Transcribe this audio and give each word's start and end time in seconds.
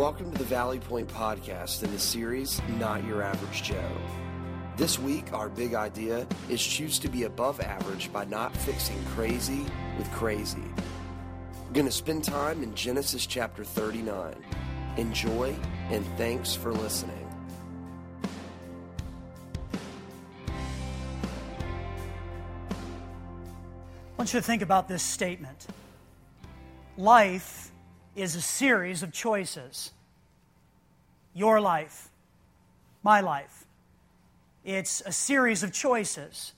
Welcome 0.00 0.32
to 0.32 0.38
the 0.38 0.44
Valley 0.44 0.78
Point 0.78 1.08
Podcast 1.08 1.82
in 1.82 1.92
the 1.92 1.98
series 1.98 2.62
Not 2.78 3.04
Your 3.04 3.20
Average 3.20 3.64
Joe. 3.64 3.92
This 4.78 4.98
week, 4.98 5.34
our 5.34 5.50
big 5.50 5.74
idea 5.74 6.26
is 6.48 6.64
choose 6.64 6.98
to 7.00 7.08
be 7.10 7.24
above 7.24 7.60
average 7.60 8.10
by 8.10 8.24
not 8.24 8.56
fixing 8.56 8.96
crazy 9.14 9.66
with 9.98 10.10
crazy. 10.12 10.64
We're 11.66 11.74
going 11.74 11.84
to 11.84 11.92
spend 11.92 12.24
time 12.24 12.62
in 12.62 12.74
Genesis 12.74 13.26
chapter 13.26 13.62
39. 13.62 14.42
Enjoy 14.96 15.54
and 15.90 16.06
thanks 16.16 16.54
for 16.54 16.72
listening. 16.72 17.28
I 23.74 24.16
want 24.16 24.32
you 24.32 24.40
to 24.40 24.46
think 24.46 24.62
about 24.62 24.88
this 24.88 25.02
statement. 25.02 25.66
Life 26.96 27.69
is 28.14 28.34
a 28.34 28.40
series 28.40 29.02
of 29.02 29.12
choices. 29.12 29.92
Your 31.34 31.60
life, 31.60 32.08
my 33.02 33.20
life. 33.20 33.64
It's 34.64 35.02
a 35.06 35.12
series 35.12 35.62
of 35.62 35.72
choices. 35.72 36.52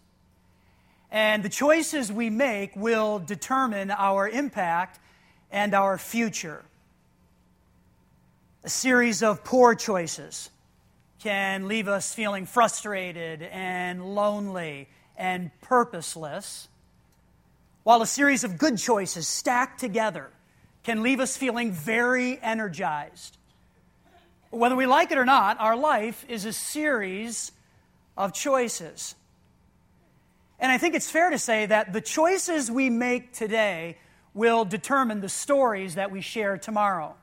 And 1.11 1.43
the 1.43 1.49
choices 1.49 2.11
we 2.11 2.31
make 2.31 2.75
will 2.75 3.19
determine 3.19 3.91
our 3.91 4.29
impact 4.29 4.99
and 5.51 5.75
our 5.75 5.99
future. 5.99 6.65
A 8.65 8.71
series 8.71 9.23
of 9.23 9.45
poor 9.45 9.75
choices 9.75 10.51
can 11.21 11.69
leave 11.69 11.87
us 11.87 12.15
feeling 12.15 12.47
frustrated 12.47 13.43
and 13.43 14.15
lonely 14.15 14.89
and 15.17 15.51
purposeless 15.61 16.69
while 17.85 18.03
a 18.03 18.07
series 18.07 18.43
of 18.43 18.59
good 18.59 18.79
choices 18.79 19.29
stacked 19.29 19.79
together 19.79 20.31
can 20.83 21.03
leave 21.03 21.21
us 21.21 21.37
feeling 21.37 21.73
very 21.73 22.41
energized. 22.43 23.37
Whether 24.51 24.77
we 24.77 24.87
like 24.87 25.11
it 25.13 25.19
or 25.19 25.25
not, 25.25 25.59
our 25.61 25.77
life 25.77 26.25
is 26.29 26.45
a 26.45 26.53
series 26.53 27.53
of 28.17 28.33
choices. 28.33 29.15
And 30.59 30.71
I 30.71 30.79
think 30.79 30.95
it's 30.95 31.11
fair 31.11 31.31
to 31.31 31.39
say 31.39 31.67
that 31.67 31.93
the 31.93 32.01
choices 32.01 32.71
we 32.71 32.91
make 32.91 33.33
today 33.33 33.97
will 34.35 34.65
determine 34.65 35.21
the 35.21 35.29
stories 35.29 35.95
that 35.95 36.11
we 36.11 36.21
share 36.21 36.57
tomorrow. 36.59 37.15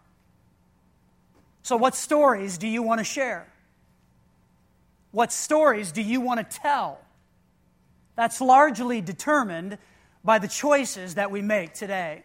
So, 1.63 1.77
what 1.77 1.95
stories 1.95 2.57
do 2.57 2.67
you 2.67 2.81
want 2.81 2.99
to 2.99 3.03
share? 3.03 3.47
What 5.11 5.31
stories 5.31 5.91
do 5.91 6.01
you 6.01 6.21
want 6.21 6.39
to 6.39 6.57
tell? 6.57 6.99
That's 8.15 8.41
largely 8.41 9.01
determined 9.01 9.77
by 10.23 10.39
the 10.39 10.47
choices 10.47 11.15
that 11.15 11.31
we 11.31 11.41
make 11.41 11.73
today. 11.73 12.23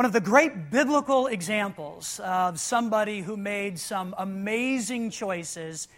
One 0.00 0.06
of 0.06 0.14
the 0.14 0.20
great 0.22 0.70
biblical 0.70 1.26
examples 1.26 2.22
of 2.24 2.58
somebody 2.58 3.20
who 3.20 3.36
made 3.36 3.78
some 3.78 4.14
amazing 4.16 5.10
choices 5.10 5.88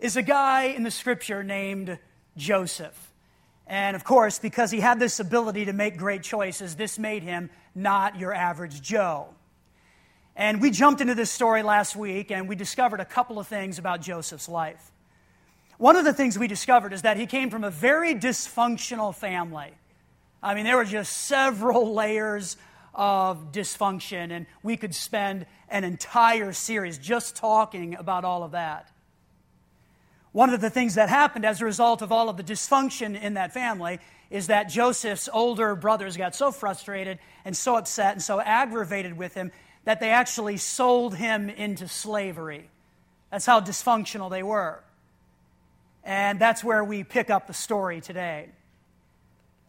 is 0.00 0.18
a 0.18 0.22
guy 0.22 0.64
in 0.64 0.82
the 0.82 0.90
scripture 0.90 1.42
named 1.42 1.98
Joseph. 2.36 3.10
And 3.66 3.96
of 3.96 4.04
course, 4.04 4.38
because 4.38 4.70
he 4.70 4.80
had 4.80 5.00
this 5.00 5.18
ability 5.18 5.64
to 5.64 5.72
make 5.72 5.96
great 5.96 6.22
choices, 6.22 6.76
this 6.76 6.98
made 6.98 7.22
him 7.22 7.48
not 7.74 8.18
your 8.18 8.34
average 8.34 8.82
Joe. 8.82 9.28
And 10.36 10.60
we 10.60 10.70
jumped 10.70 11.00
into 11.00 11.14
this 11.14 11.30
story 11.30 11.62
last 11.62 11.96
week 11.96 12.30
and 12.30 12.46
we 12.46 12.54
discovered 12.54 13.00
a 13.00 13.06
couple 13.06 13.38
of 13.38 13.46
things 13.46 13.78
about 13.78 14.02
Joseph's 14.02 14.46
life. 14.46 14.92
One 15.78 15.96
of 15.96 16.04
the 16.04 16.12
things 16.12 16.38
we 16.38 16.48
discovered 16.48 16.92
is 16.92 17.00
that 17.00 17.16
he 17.16 17.24
came 17.24 17.48
from 17.48 17.64
a 17.64 17.70
very 17.70 18.14
dysfunctional 18.14 19.14
family. 19.14 19.70
I 20.42 20.54
mean, 20.54 20.64
there 20.64 20.76
were 20.76 20.84
just 20.84 21.16
several 21.16 21.94
layers 21.94 22.58
of 22.94 23.52
dysfunction, 23.52 24.30
and 24.30 24.46
we 24.62 24.76
could 24.76 24.94
spend 24.94 25.46
an 25.68 25.84
entire 25.84 26.52
series 26.52 26.98
just 26.98 27.36
talking 27.36 27.94
about 27.94 28.24
all 28.24 28.42
of 28.42 28.52
that. 28.52 28.90
One 30.32 30.50
of 30.50 30.60
the 30.60 30.70
things 30.70 30.94
that 30.94 31.08
happened 31.08 31.44
as 31.44 31.60
a 31.60 31.64
result 31.64 32.02
of 32.02 32.10
all 32.10 32.28
of 32.28 32.36
the 32.36 32.42
dysfunction 32.42 33.20
in 33.20 33.34
that 33.34 33.52
family 33.52 33.98
is 34.30 34.46
that 34.46 34.64
Joseph's 34.64 35.28
older 35.30 35.74
brothers 35.74 36.16
got 36.16 36.34
so 36.34 36.50
frustrated 36.50 37.18
and 37.44 37.54
so 37.54 37.76
upset 37.76 38.12
and 38.12 38.22
so 38.22 38.40
aggravated 38.40 39.16
with 39.16 39.34
him 39.34 39.52
that 39.84 40.00
they 40.00 40.10
actually 40.10 40.56
sold 40.56 41.14
him 41.14 41.50
into 41.50 41.86
slavery. 41.86 42.70
That's 43.30 43.44
how 43.44 43.60
dysfunctional 43.60 44.30
they 44.30 44.42
were. 44.42 44.82
And 46.04 46.40
that's 46.40 46.64
where 46.64 46.82
we 46.82 47.04
pick 47.04 47.30
up 47.30 47.46
the 47.46 47.54
story 47.54 48.00
today. 48.00 48.48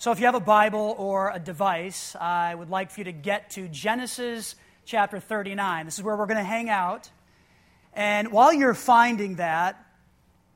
So 0.03 0.11
if 0.11 0.19
you 0.19 0.25
have 0.25 0.35
a 0.35 0.41
Bible 0.41 0.95
or 0.97 1.31
a 1.33 1.39
device, 1.39 2.13
I 2.19 2.53
would 2.53 2.69
like 2.69 2.91
for 2.91 2.99
you 2.99 3.03
to 3.05 3.13
get 3.13 3.51
to 3.51 3.69
Genesis 3.69 4.55
chapter 4.83 5.17
39. 5.17 5.85
This 5.85 5.97
is 5.97 6.03
where 6.03 6.17
we're 6.17 6.25
going 6.25 6.35
to 6.35 6.43
hang 6.43 6.69
out. 6.69 7.09
And 7.93 8.29
while 8.33 8.51
you're 8.51 8.73
finding 8.73 9.35
that, 9.35 9.81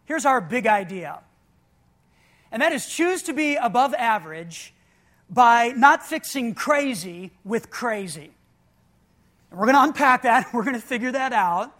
here's 0.03 0.25
our 0.25 0.41
big 0.41 0.67
idea. 0.67 1.21
And 2.51 2.61
that 2.61 2.73
is 2.73 2.89
choose 2.89 3.23
to 3.23 3.33
be 3.33 3.55
above 3.55 3.93
average 3.93 4.73
by 5.29 5.69
not 5.69 6.05
fixing 6.05 6.53
crazy 6.53 7.31
with 7.45 7.69
crazy. 7.69 8.31
And 9.49 9.57
we're 9.57 9.67
going 9.67 9.77
to 9.77 9.83
unpack 9.83 10.23
that. 10.23 10.47
We're 10.53 10.63
going 10.63 10.75
to 10.75 10.85
figure 10.85 11.13
that 11.13 11.31
out. 11.31 11.73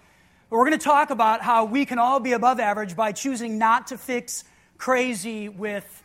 But 0.50 0.56
we're 0.56 0.67
going 0.67 0.79
to 0.79 0.85
talk 0.85 1.09
about 1.09 1.41
how 1.41 1.66
we 1.66 1.85
can 1.85 2.00
all 2.00 2.22
be 2.22 2.31
above 2.31 2.61
average 2.61 2.95
by 2.95 3.11
choosing 3.11 3.57
not 3.57 3.88
to 3.88 3.97
fix 3.97 4.45
crazy 4.77 5.50
with 5.50 6.01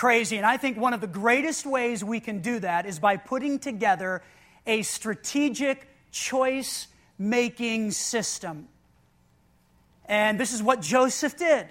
crazy. 0.00 0.38
And 0.38 0.46
I 0.46 0.56
think 0.56 0.78
one 0.78 0.94
of 0.94 1.02
the 1.02 1.06
greatest 1.06 1.66
ways 1.66 2.02
we 2.02 2.20
can 2.20 2.40
do 2.40 2.58
that 2.60 2.86
is 2.86 2.98
by 2.98 3.18
putting 3.18 3.58
together 3.58 4.22
a 4.66 4.80
strategic 4.80 5.86
choice 6.10 6.88
making 7.18 7.90
system. 7.90 8.66
And 10.06 10.40
this 10.40 10.54
is 10.54 10.62
what 10.62 10.80
Joseph 10.80 11.36
did. 11.36 11.66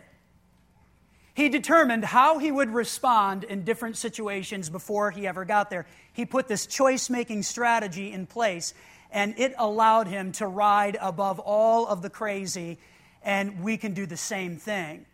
He 1.34 1.50
determined 1.50 2.06
how 2.06 2.38
he 2.38 2.51
would 2.51 2.69
respond 2.69 3.45
in 3.45 3.63
different 3.63 3.97
situations 3.97 4.69
before 4.69 5.09
he 5.09 5.25
ever 5.25 5.44
got 5.44 5.72
there. 5.72 5.88
He 6.13 6.23
put 6.23 6.47
this 6.47 6.68
choice 6.68 7.09
making 7.09 7.41
strategy 7.41 8.12
in 8.12 8.28
place 8.28 8.75
and 9.09 9.34
it 9.39 9.56
allowed 9.57 10.06
him 10.06 10.34
to 10.34 10.45
ride 10.45 11.00
above 11.01 11.39
all 11.39 11.88
of 11.88 12.03
the 12.03 12.12
crazy, 12.12 12.78
and 13.23 13.63
we 13.63 13.75
can 13.75 13.95
do 13.95 14.06
the 14.06 14.18
same 14.18 14.57
thing. 14.57 15.07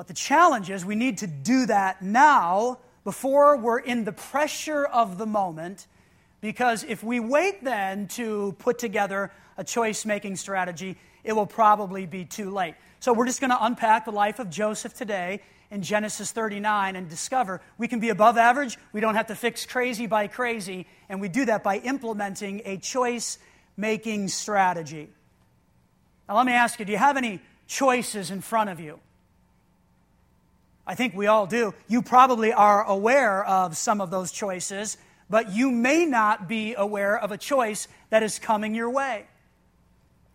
But 0.00 0.06
the 0.06 0.14
challenge 0.14 0.70
is 0.70 0.82
we 0.82 0.94
need 0.94 1.18
to 1.18 1.26
do 1.26 1.66
that 1.66 2.00
now 2.00 2.78
before 3.04 3.58
we're 3.58 3.80
in 3.80 4.04
the 4.04 4.12
pressure 4.12 4.86
of 4.86 5.18
the 5.18 5.26
moment, 5.26 5.86
because 6.40 6.84
if 6.84 7.04
we 7.04 7.20
wait 7.20 7.62
then 7.62 8.08
to 8.08 8.56
put 8.60 8.78
together 8.78 9.30
a 9.58 9.62
choice 9.62 10.06
making 10.06 10.36
strategy, 10.36 10.96
it 11.22 11.34
will 11.34 11.44
probably 11.44 12.06
be 12.06 12.24
too 12.24 12.50
late. 12.50 12.76
So 13.00 13.12
we're 13.12 13.26
just 13.26 13.42
going 13.42 13.50
to 13.50 13.62
unpack 13.62 14.06
the 14.06 14.10
life 14.10 14.38
of 14.38 14.48
Joseph 14.48 14.94
today 14.94 15.42
in 15.70 15.82
Genesis 15.82 16.32
39 16.32 16.96
and 16.96 17.06
discover 17.06 17.60
we 17.76 17.86
can 17.86 18.00
be 18.00 18.08
above 18.08 18.38
average. 18.38 18.78
We 18.94 19.02
don't 19.02 19.16
have 19.16 19.26
to 19.26 19.34
fix 19.34 19.66
crazy 19.66 20.06
by 20.06 20.28
crazy. 20.28 20.86
And 21.10 21.20
we 21.20 21.28
do 21.28 21.44
that 21.44 21.62
by 21.62 21.76
implementing 21.76 22.62
a 22.64 22.78
choice 22.78 23.36
making 23.76 24.28
strategy. 24.28 25.10
Now, 26.26 26.38
let 26.38 26.46
me 26.46 26.52
ask 26.52 26.78
you 26.78 26.86
do 26.86 26.92
you 26.92 26.96
have 26.96 27.18
any 27.18 27.42
choices 27.66 28.30
in 28.30 28.40
front 28.40 28.70
of 28.70 28.80
you? 28.80 28.98
I 30.90 30.96
think 30.96 31.14
we 31.14 31.28
all 31.28 31.46
do. 31.46 31.72
You 31.86 32.02
probably 32.02 32.52
are 32.52 32.82
aware 32.82 33.44
of 33.44 33.76
some 33.76 34.00
of 34.00 34.10
those 34.10 34.32
choices, 34.32 34.96
but 35.28 35.52
you 35.52 35.70
may 35.70 36.04
not 36.04 36.48
be 36.48 36.74
aware 36.74 37.16
of 37.16 37.30
a 37.30 37.38
choice 37.38 37.86
that 38.08 38.24
is 38.24 38.40
coming 38.40 38.74
your 38.74 38.90
way. 38.90 39.26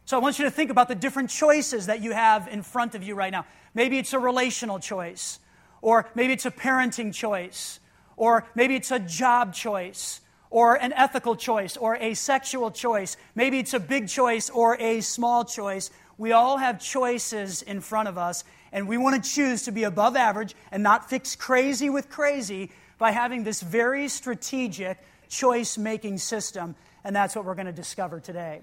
So 0.06 0.16
I 0.16 0.22
want 0.22 0.40
you 0.40 0.46
to 0.46 0.52
think 0.52 0.72
about 0.72 0.88
the 0.88 0.96
different 0.96 1.30
choices 1.30 1.88
that 1.88 2.02
you 2.02 2.14
have 2.14 2.48
in 2.48 2.62
front 2.62 2.96
of 2.96 3.04
you 3.04 3.16
right 3.16 3.34
now. 3.34 3.46
Maybe 3.74 3.98
it's 3.98 4.14
a 4.14 4.20
relational 4.20 4.80
choice, 4.80 5.40
or 5.82 6.10
maybe 6.16 6.32
it's 6.32 6.46
a 6.46 6.52
parenting 6.52 7.14
choice, 7.14 7.82
or 8.16 8.48
maybe 8.56 8.76
it's 8.78 8.92
a 8.92 9.00
job 9.00 9.54
choice, 9.54 10.22
or 10.50 10.76
an 10.76 10.94
ethical 10.94 11.36
choice, 11.36 11.76
or 11.76 11.98
a 11.98 12.14
sexual 12.14 12.72
choice. 12.72 13.18
Maybe 13.36 13.60
it's 13.60 13.74
a 13.74 13.80
big 13.82 14.08
choice 14.08 14.50
or 14.50 14.78
a 14.80 15.02
small 15.02 15.44
choice. 15.44 15.92
We 16.18 16.32
all 16.32 16.56
have 16.56 16.80
choices 16.80 17.62
in 17.62 17.82
front 17.82 18.08
of 18.08 18.18
us, 18.18 18.46
and 18.76 18.90
we 18.90 18.98
want 18.98 19.24
to 19.24 19.32
choose 19.32 19.64
to 19.64 19.72
be 19.72 19.86
above 19.86 20.18
average 20.18 20.54
and 20.70 20.84
not 20.84 21.10
fix 21.10 21.34
crazy 21.34 21.90
with 21.90 22.10
crazy 22.10 22.72
by 22.98 23.12
having 23.12 23.46
this 23.46 23.62
very 23.62 24.10
strategic 24.10 24.98
choice 25.30 25.78
making 25.78 26.18
system, 26.18 26.76
and 27.06 27.16
that's 27.16 27.38
what 27.38 27.46
we're 27.46 27.56
going 27.56 27.68
to 27.68 27.72
discover 27.72 28.20
today. 28.20 28.60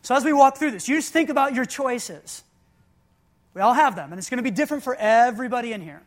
So, 0.00 0.14
as 0.14 0.24
we 0.24 0.32
walk 0.32 0.56
through 0.56 0.70
this, 0.70 0.88
you 0.88 0.96
just 0.96 1.12
think 1.12 1.28
about 1.28 1.54
your 1.54 1.66
choices. 1.66 2.42
We 3.52 3.60
all 3.60 3.74
have 3.74 3.96
them, 3.96 4.12
and 4.12 4.18
it's 4.18 4.30
going 4.30 4.38
to 4.38 4.42
be 4.42 4.50
different 4.50 4.82
for 4.82 4.94
everybody 4.94 5.74
in 5.74 5.82
here. 5.82 6.00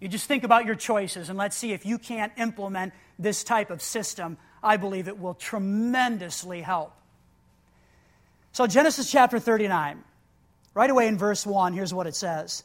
You 0.00 0.08
just 0.08 0.26
think 0.26 0.42
about 0.42 0.66
your 0.66 0.74
choices, 0.74 1.28
and 1.28 1.38
let's 1.38 1.56
see 1.56 1.72
if 1.72 1.86
you 1.86 1.96
can't 1.96 2.32
implement 2.36 2.92
this 3.20 3.44
type 3.44 3.70
of 3.70 3.80
system. 3.80 4.36
I 4.64 4.78
believe 4.78 5.06
it 5.06 5.16
will 5.16 5.34
tremendously 5.34 6.60
help. 6.60 6.92
So, 8.50 8.66
Genesis 8.66 9.12
chapter 9.12 9.38
39, 9.38 10.02
right 10.74 10.90
away 10.90 11.06
in 11.06 11.18
verse 11.18 11.46
1, 11.46 11.72
here's 11.72 11.94
what 11.94 12.06
it 12.06 12.14
says 12.14 12.64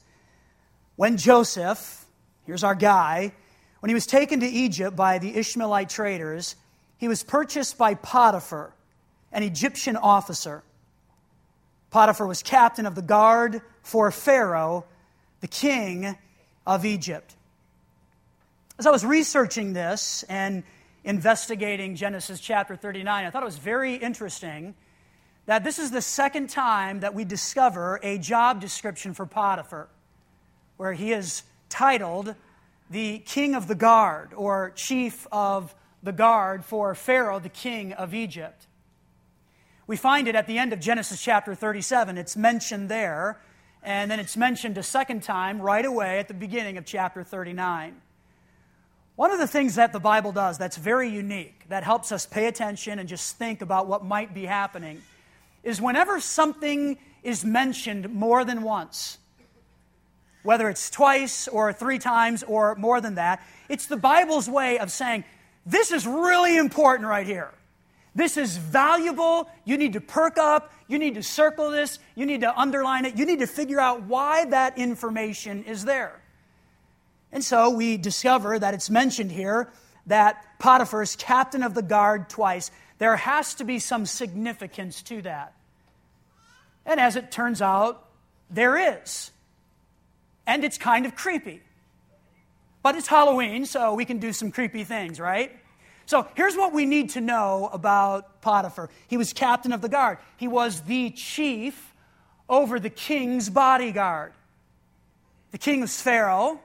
When 0.95 1.17
Joseph, 1.17 2.05
here's 2.45 2.63
our 2.63 2.75
guy, 2.75 3.33
when 3.79 3.89
he 3.89 3.93
was 3.93 4.07
taken 4.07 4.39
to 4.39 4.47
Egypt 4.47 4.95
by 4.95 5.19
the 5.19 5.35
Ishmaelite 5.35 5.89
traders, 5.89 6.55
he 6.97 7.07
was 7.07 7.23
purchased 7.23 7.77
by 7.77 7.93
Potiphar, 7.93 8.73
an 9.31 9.43
Egyptian 9.43 9.95
officer. 9.95 10.63
Potiphar 11.89 12.27
was 12.27 12.43
captain 12.43 12.85
of 12.85 12.95
the 12.95 13.01
guard 13.01 13.61
for 13.81 14.11
Pharaoh, 14.11 14.85
the 15.41 15.47
king 15.47 16.17
of 16.65 16.85
Egypt. 16.85 17.35
As 18.79 18.85
I 18.85 18.91
was 18.91 19.05
researching 19.05 19.73
this 19.73 20.23
and 20.23 20.63
investigating 21.03 21.95
Genesis 21.95 22.39
chapter 22.39 22.75
39, 22.75 23.25
I 23.25 23.29
thought 23.29 23.41
it 23.41 23.45
was 23.45 23.57
very 23.57 23.95
interesting 23.95 24.75
that 25.47 25.63
this 25.63 25.79
is 25.79 25.91
the 25.91 26.01
second 26.01 26.49
time 26.49 26.99
that 26.99 27.15
we 27.15 27.25
discover 27.25 27.99
a 28.03 28.17
job 28.17 28.61
description 28.61 29.13
for 29.13 29.25
Potiphar, 29.25 29.87
where 30.75 30.93
he 30.93 31.11
is 31.13 31.43
titled 31.69 32.35
the 32.89 33.19
king 33.19 33.55
of 33.55 33.67
the 33.67 33.75
guard 33.75 34.33
or 34.35 34.71
chief 34.75 35.25
of 35.31 35.73
the 36.03 36.11
guard 36.11 36.63
for 36.63 36.93
Pharaoh, 36.93 37.39
the 37.39 37.49
king 37.49 37.93
of 37.93 38.13
Egypt. 38.13 38.67
We 39.87 39.95
find 39.95 40.27
it 40.27 40.35
at 40.35 40.47
the 40.47 40.57
end 40.57 40.73
of 40.73 40.81
Genesis 40.81 41.21
chapter 41.21 41.55
37. 41.55 42.17
It's 42.17 42.35
mentioned 42.35 42.89
there, 42.89 43.39
and 43.81 44.11
then 44.11 44.19
it's 44.19 44.35
mentioned 44.35 44.77
a 44.77 44.83
second 44.83 45.23
time 45.23 45.61
right 45.61 45.85
away 45.85 46.19
at 46.19 46.27
the 46.27 46.33
beginning 46.33 46.77
of 46.77 46.85
chapter 46.85 47.23
39. 47.23 48.01
One 49.15 49.31
of 49.31 49.39
the 49.39 49.47
things 49.47 49.75
that 49.75 49.93
the 49.93 49.99
Bible 49.99 50.33
does 50.33 50.57
that's 50.57 50.77
very 50.77 51.09
unique, 51.09 51.63
that 51.69 51.85
helps 51.85 52.11
us 52.11 52.25
pay 52.25 52.47
attention 52.47 52.99
and 52.99 53.07
just 53.07 53.37
think 53.37 53.61
about 53.61 53.87
what 53.87 54.03
might 54.03 54.33
be 54.33 54.45
happening, 54.45 55.01
is 55.63 55.81
whenever 55.81 56.19
something 56.19 56.97
is 57.23 57.43
mentioned 57.43 58.13
more 58.13 58.45
than 58.45 58.61
once, 58.61 59.17
whether 60.43 60.69
it's 60.69 60.89
twice 60.89 61.47
or 61.47 61.73
three 61.73 61.99
times 61.99 62.43
or 62.43 62.75
more 62.75 63.01
than 63.01 63.15
that, 63.15 63.45
it's 63.67 63.87
the 63.87 63.97
Bible's 63.97 64.49
way 64.49 64.79
of 64.79 64.91
saying, 64.91 65.23
this 65.65 65.91
is 65.91 66.07
really 66.07 66.55
important 66.57 67.09
right 67.09 67.27
here. 67.27 67.53
This 68.15 68.37
is 68.37 68.57
valuable. 68.57 69.49
You 69.65 69.77
need 69.77 69.93
to 69.93 70.01
perk 70.01 70.37
up. 70.37 70.73
You 70.87 70.97
need 70.97 71.15
to 71.15 71.23
circle 71.23 71.69
this. 71.69 71.99
You 72.15 72.25
need 72.25 72.41
to 72.41 72.59
underline 72.59 73.05
it. 73.05 73.15
You 73.15 73.25
need 73.25 73.39
to 73.39 73.47
figure 73.47 73.79
out 73.79 74.03
why 74.03 74.45
that 74.45 74.77
information 74.77 75.65
is 75.65 75.85
there. 75.85 76.19
And 77.31 77.43
so 77.43 77.69
we 77.69 77.97
discover 77.97 78.57
that 78.57 78.73
it's 78.73 78.89
mentioned 78.89 79.31
here 79.31 79.69
that 80.07 80.43
Potiphar 80.59 81.01
is 81.01 81.15
captain 81.15 81.61
of 81.61 81.73
the 81.73 81.83
guard 81.83 82.29
twice. 82.29 82.71
There 82.97 83.15
has 83.15 83.55
to 83.55 83.63
be 83.63 83.79
some 83.79 84.05
significance 84.05 85.01
to 85.03 85.21
that. 85.23 85.53
And 86.85 86.99
as 86.99 87.15
it 87.15 87.31
turns 87.31 87.61
out, 87.61 88.07
there 88.49 88.95
is. 88.97 89.31
And 90.45 90.63
it's 90.63 90.77
kind 90.77 91.05
of 91.05 91.15
creepy. 91.15 91.61
But 92.81 92.95
it's 92.95 93.07
Halloween, 93.07 93.65
so 93.65 93.93
we 93.93 94.05
can 94.05 94.19
do 94.19 94.31
some 94.31 94.51
creepy 94.51 94.83
things, 94.83 95.19
right? 95.19 95.51
So 96.05 96.25
here's 96.35 96.55
what 96.55 96.73
we 96.73 96.85
need 96.85 97.09
to 97.11 97.21
know 97.21 97.69
about 97.73 98.41
Potiphar 98.41 98.89
he 99.09 99.17
was 99.17 99.33
captain 99.33 99.73
of 99.73 99.81
the 99.81 99.89
guard, 99.89 100.19
he 100.37 100.47
was 100.47 100.81
the 100.81 101.11
chief 101.11 101.93
over 102.49 102.79
the 102.79 102.89
king's 102.89 103.49
bodyguard. 103.49 104.33
The 105.51 105.57
king 105.57 105.81
was 105.81 106.01
Pharaoh, 106.01 106.59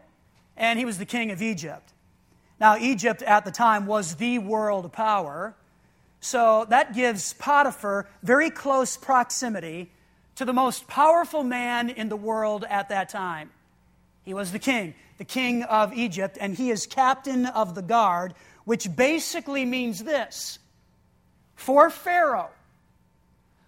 and 0.57 0.79
he 0.79 0.85
was 0.85 0.99
the 0.99 1.05
king 1.05 1.31
of 1.31 1.43
Egypt. 1.43 1.93
Now, 2.61 2.77
Egypt 2.77 3.23
at 3.23 3.45
the 3.45 3.51
time 3.51 3.87
was 3.87 4.17
the 4.17 4.39
world 4.39 4.93
power, 4.93 5.57
so 6.23 6.65
that 6.69 6.95
gives 6.95 7.33
Potiphar 7.33 8.07
very 8.23 8.49
close 8.49 8.97
proximity 8.97 9.91
to 10.37 10.45
the 10.45 10.53
most 10.53 10.87
powerful 10.87 11.43
man 11.43 11.91
in 11.91 12.09
the 12.09 12.17
world 12.17 12.65
at 12.71 12.91
that 12.91 13.09
time. 13.09 13.51
He 14.23 14.33
was 14.33 14.53
the 14.53 14.61
king, 14.61 14.95
the 15.19 15.25
king 15.25 15.65
of 15.65 15.93
Egypt, 15.93 16.39
and 16.41 16.55
he 16.55 16.71
is 16.71 16.87
captain 16.87 17.47
of 17.47 17.75
the 17.75 17.83
guard, 17.83 18.35
which 18.65 18.95
basically 18.95 19.65
means 19.65 20.05
this 20.05 20.61
for 21.57 21.91
Pharaoh, 21.91 22.51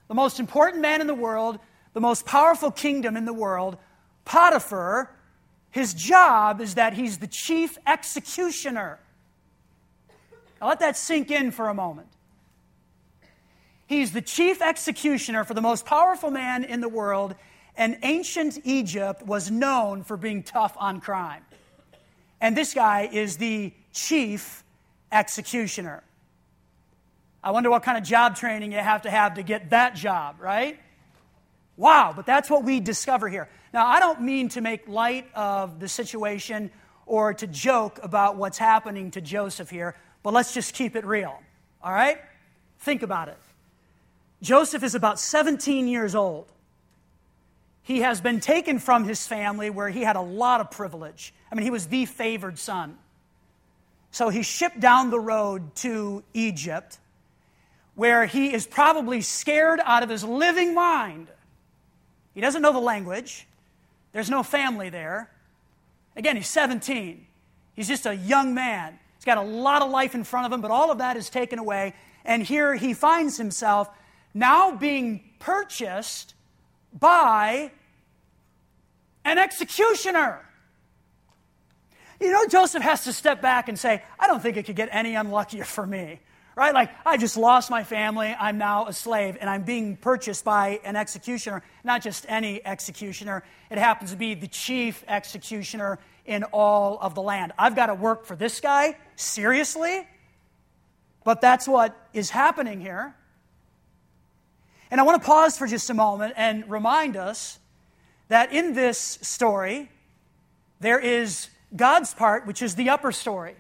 the 0.07 0.15
most 0.15 0.39
important 0.39 0.81
man 0.81 1.01
in 1.01 1.09
the 1.09 1.15
world, 1.15 1.59
the 1.93 2.01
most 2.01 2.25
powerful 2.25 2.71
kingdom 2.71 3.17
in 3.17 3.25
the 3.25 3.33
world, 3.33 3.77
Potiphar, 4.25 5.11
his 5.73 5.93
job 5.93 6.61
is 6.61 6.77
that 6.77 6.93
he's 6.93 7.19
the 7.19 7.27
chief 7.27 7.77
executioner. 7.85 9.01
Now 10.61 10.69
let 10.69 10.79
that 10.81 10.97
sink 10.97 11.33
in 11.33 11.51
for 11.51 11.69
a 11.69 11.75
moment. 11.75 12.07
He's 13.87 14.13
the 14.13 14.23
chief 14.23 14.63
executioner 14.63 15.45
for 15.45 15.55
the 15.55 15.61
most 15.61 15.85
powerful 15.85 16.31
man 16.31 16.65
in 16.65 16.81
the 16.81 16.89
world, 16.89 17.35
and 17.77 17.99
ancient 18.03 18.59
Egypt 18.65 19.23
was 19.23 19.51
known 19.51 20.05
for 20.05 20.17
being 20.17 20.43
tough 20.43 20.77
on 20.79 21.01
crime. 21.01 21.45
And 22.41 22.57
this 22.57 22.75
guy 22.75 23.09
is 23.13 23.37
the 23.37 23.73
chief 23.93 24.65
executioner. 25.13 26.03
I 27.43 27.51
wonder 27.51 27.69
what 27.69 27.83
kind 27.83 27.99
of 27.99 28.05
job 28.05 28.37
training 28.37 28.73
you 28.73 28.79
have 28.79 29.03
to 29.03 29.11
have 29.11 29.35
to 29.35 29.43
get 29.43 29.71
that 29.71 29.95
job, 29.95 30.37
right? 30.41 30.79
Wow, 31.77 32.13
but 32.15 32.25
that's 32.25 32.49
what 32.49 32.65
we 32.65 32.81
discover 32.81 33.29
here. 33.29 33.49
Now, 33.73 33.87
I 33.87 34.01
don't 34.01 34.23
mean 34.23 34.49
to 34.51 34.61
make 34.61 34.89
light 34.89 35.29
of 35.35 35.81
the 35.81 35.89
situation 35.89 36.71
or 37.07 37.35
to 37.35 37.47
joke 37.47 37.99
about 38.03 38.37
what's 38.37 38.57
happening 38.57 39.11
to 39.11 39.21
Joseph 39.21 39.69
here, 39.69 39.95
but 40.23 40.33
let's 40.33 40.55
just 40.55 40.75
keep 40.75 40.97
it 40.97 41.05
real, 41.05 41.39
all 41.83 41.93
right? 41.93 42.19
Think 42.79 43.03
about 43.03 43.29
it. 43.29 43.37
Joseph 44.45 44.83
is 44.83 44.95
about 44.95 45.19
17 45.19 45.89
years 45.89 46.15
old. 46.15 46.47
He 47.83 48.01
has 48.01 48.21
been 48.21 48.41
taken 48.41 48.79
from 48.79 49.05
his 49.05 49.27
family 49.27 49.71
where 49.71 49.89
he 49.89 50.03
had 50.03 50.17
a 50.17 50.21
lot 50.21 50.61
of 50.61 50.71
privilege. 50.71 51.33
I 51.51 51.55
mean, 51.55 51.65
he 51.65 51.71
was 51.71 51.87
the 51.87 52.05
favored 52.05 52.59
son. 52.59 52.99
So 54.11 54.29
he's 54.29 54.45
shipped 54.45 54.79
down 54.79 55.09
the 55.09 55.19
road 55.19 55.75
to 55.77 56.23
Egypt, 56.35 56.99
where 57.95 58.27
he 58.27 58.53
is 58.53 58.67
probably 58.67 59.23
scared 59.23 59.81
out 59.83 60.03
of 60.03 60.11
his 60.11 60.23
living 60.23 60.75
mind. 60.75 61.29
He 62.35 62.43
doesn't 62.43 62.61
know 62.61 62.73
the 62.73 62.79
language, 62.79 63.47
there's 64.13 64.31
no 64.31 64.43
family 64.43 64.91
there. 64.91 65.31
Again, 66.17 66.37
he's 66.37 66.49
17. 66.49 67.27
He's 67.75 67.89
just 67.89 68.07
a 68.07 68.15
young 68.15 68.55
man. 68.55 68.99
He's 69.17 69.25
got 69.25 69.39
a 69.39 69.43
lot 69.43 69.81
of 69.81 69.91
life 69.91 70.15
in 70.15 70.23
front 70.23 70.47
of 70.47 70.53
him, 70.53 70.61
but 70.61 70.71
all 70.71 70.93
of 70.93 70.99
that 70.99 71.17
is 71.17 71.31
taken 71.31 71.59
away. 71.59 71.95
And 72.27 72.43
here 72.43 72.75
he 72.75 72.93
finds 72.93 73.39
himself 73.39 73.89
now 74.35 74.73
being 74.73 75.23
purchased 75.39 76.35
by 76.93 77.71
an 79.25 79.39
executioner. 79.39 80.45
You 82.21 82.33
know, 82.33 82.47
Joseph 82.47 82.83
has 82.83 83.05
to 83.05 83.13
step 83.13 83.41
back 83.41 83.69
and 83.69 83.79
say, 83.79 84.03
I 84.19 84.27
don't 84.27 84.43
think 84.43 84.57
it 84.57 84.67
could 84.67 84.77
get 84.77 84.89
any 84.93 85.15
unluckier 85.15 85.65
for 85.65 85.87
me. 85.87 86.21
Right? 86.57 86.73
Like, 86.73 86.91
I 87.05 87.17
just 87.17 87.37
lost 87.37 87.69
my 87.69 87.83
family. 87.83 88.35
I'm 88.39 88.59
now 88.59 88.87
a 88.87 88.93
slave, 88.93 89.37
and 89.41 89.51
I'm 89.51 89.65
being 89.65 89.97
purchased 89.97 90.45
by 90.45 90.79
an 90.85 90.95
executioner, 90.95 91.65
not 91.83 92.01
just 92.01 92.27
any 92.29 92.65
executioner. 92.65 93.43
It 93.71 93.79
happens 93.79 94.13
to 94.13 94.17
be 94.17 94.35
the 94.35 94.47
chief 94.47 95.03
executioner 95.09 95.99
in 96.25 96.45
all 96.45 96.99
of 97.01 97.17
the 97.17 97.23
land. 97.23 97.53
I've 97.59 97.75
got 97.75 97.87
to 97.87 97.95
work 97.95 98.25
for 98.25 98.37
this 98.37 98.61
guy? 98.61 98.97
Seriously? 99.17 100.07
But 101.25 101.41
that's 101.41 101.67
what 101.67 101.97
is 102.13 102.31
happening 102.31 102.81
here. 102.81 103.17
And 104.95 105.01
I 105.01 105.03
want 105.03 105.21
to 105.21 105.27
pause 105.27 105.59
for 105.59 105.67
just 105.67 105.91
a 105.91 105.95
moment 105.95 106.35
and 106.37 106.71
remind 106.71 107.17
us 107.17 107.59
that 108.29 108.53
in 108.53 108.75
this 108.75 109.19
story, 109.23 109.91
there 110.79 111.01
is 111.01 111.49
God's 111.75 112.15
part, 112.15 112.47
which 112.47 112.63
is 112.63 112.77
the 112.77 112.91
upper 112.91 113.11
story. 113.11 113.57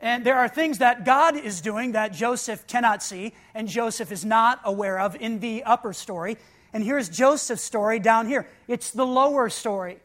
And 0.00 0.24
there 0.24 0.36
are 0.36 0.48
things 0.48 0.78
that 0.78 1.04
God 1.04 1.36
is 1.36 1.60
doing 1.60 1.92
that 1.92 2.14
Joseph 2.14 2.66
cannot 2.66 3.02
see 3.02 3.34
and 3.54 3.68
Joseph 3.68 4.10
is 4.10 4.24
not 4.24 4.62
aware 4.64 4.98
of 4.98 5.14
in 5.14 5.40
the 5.40 5.62
upper 5.64 5.92
story. 5.92 6.38
And 6.72 6.82
here's 6.82 7.10
Joseph's 7.10 7.60
story 7.60 7.98
down 7.98 8.26
here 8.26 8.48
it's 8.66 8.92
the 8.92 9.04
lower 9.04 9.50
story. 9.50 9.98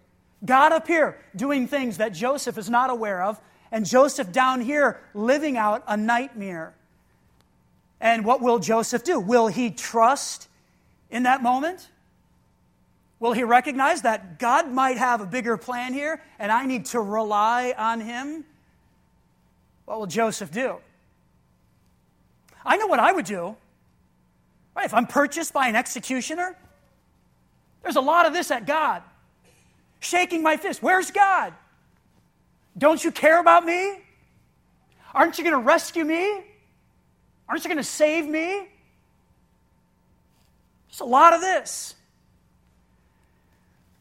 God 0.43 0.73
up 0.73 0.85
here 0.85 1.17
doing 1.33 1.65
things 1.65 1.95
that 1.95 2.09
Joseph 2.09 2.57
is 2.57 2.69
not 2.69 2.89
aware 2.89 3.23
of, 3.23 3.39
and 3.71 3.85
Joseph 3.85 4.33
down 4.33 4.59
here 4.59 4.99
living 5.13 5.55
out 5.55 5.81
a 5.87 5.95
nightmare. 5.95 6.73
And 8.01 8.23
what 8.23 8.41
will 8.41 8.59
Joseph 8.59 9.03
do? 9.03 9.19
Will 9.19 9.47
he 9.47 9.71
trust 9.71 10.47
in 11.09 11.23
that 11.23 11.43
moment? 11.43 11.89
Will 13.19 13.33
he 13.33 13.43
recognize 13.43 14.03
that 14.03 14.39
God 14.39 14.71
might 14.71 14.97
have 14.97 15.19
a 15.19 15.25
bigger 15.25 15.57
plan 15.57 15.93
here 15.93 16.21
and 16.37 16.51
I 16.51 16.65
need 16.65 16.85
to 16.85 17.01
rely 17.01 17.73
on 17.77 17.99
him? 17.99 18.45
What 19.85 19.99
will 19.99 20.07
Joseph 20.07 20.51
do? 20.51 20.77
I 22.65 22.77
know 22.77 22.87
what 22.87 22.99
I 22.99 23.11
would 23.11 23.25
do. 23.25 23.55
Right, 24.75 24.85
if 24.85 24.93
I'm 24.93 25.07
purchased 25.07 25.51
by 25.51 25.67
an 25.67 25.75
executioner, 25.75 26.55
there's 27.83 27.97
a 27.97 28.01
lot 28.01 28.25
of 28.25 28.33
this 28.33 28.51
at 28.51 28.65
God. 28.65 29.01
Shaking 29.99 30.41
my 30.41 30.55
fist. 30.55 30.81
Where's 30.81 31.11
God? 31.11 31.53
Don't 32.77 33.03
you 33.03 33.11
care 33.11 33.41
about 33.41 33.65
me? 33.65 33.99
Aren't 35.13 35.37
you 35.37 35.43
going 35.43 35.55
to 35.55 35.65
rescue 35.65 36.05
me? 36.05 36.45
Aren't 37.49 37.63
you 37.63 37.69
going 37.69 37.77
to 37.77 37.83
save 37.83 38.27
me? 38.27 38.67
There's 40.87 40.99
a 40.99 41.05
lot 41.05 41.33
of 41.33 41.41
this. 41.41 41.95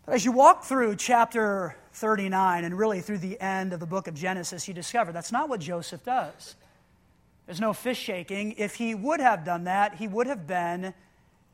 But 0.04 0.14
as 0.14 0.24
you 0.24 0.32
walk 0.32 0.64
through 0.64 0.96
chapter 0.96 1.74
39 1.94 2.64
and 2.64 2.78
really 2.78 3.00
through 3.00 3.18
the 3.18 3.40
end 3.40 3.72
of 3.72 3.80
the 3.80 3.86
book 3.86 4.06
of 4.06 4.14
Genesis, 4.14 4.68
you 4.68 4.74
discover 4.74 5.12
that's 5.12 5.32
not 5.32 5.48
what 5.48 5.60
Joseph 5.60 6.04
does. 6.04 6.54
There's 7.46 7.60
no 7.60 7.72
fish 7.72 7.98
shaking. 7.98 8.52
If 8.58 8.74
he 8.74 8.94
would 8.94 9.20
have 9.20 9.44
done 9.44 9.64
that, 9.64 9.94
he 9.94 10.06
would 10.06 10.26
have 10.26 10.46
been 10.46 10.92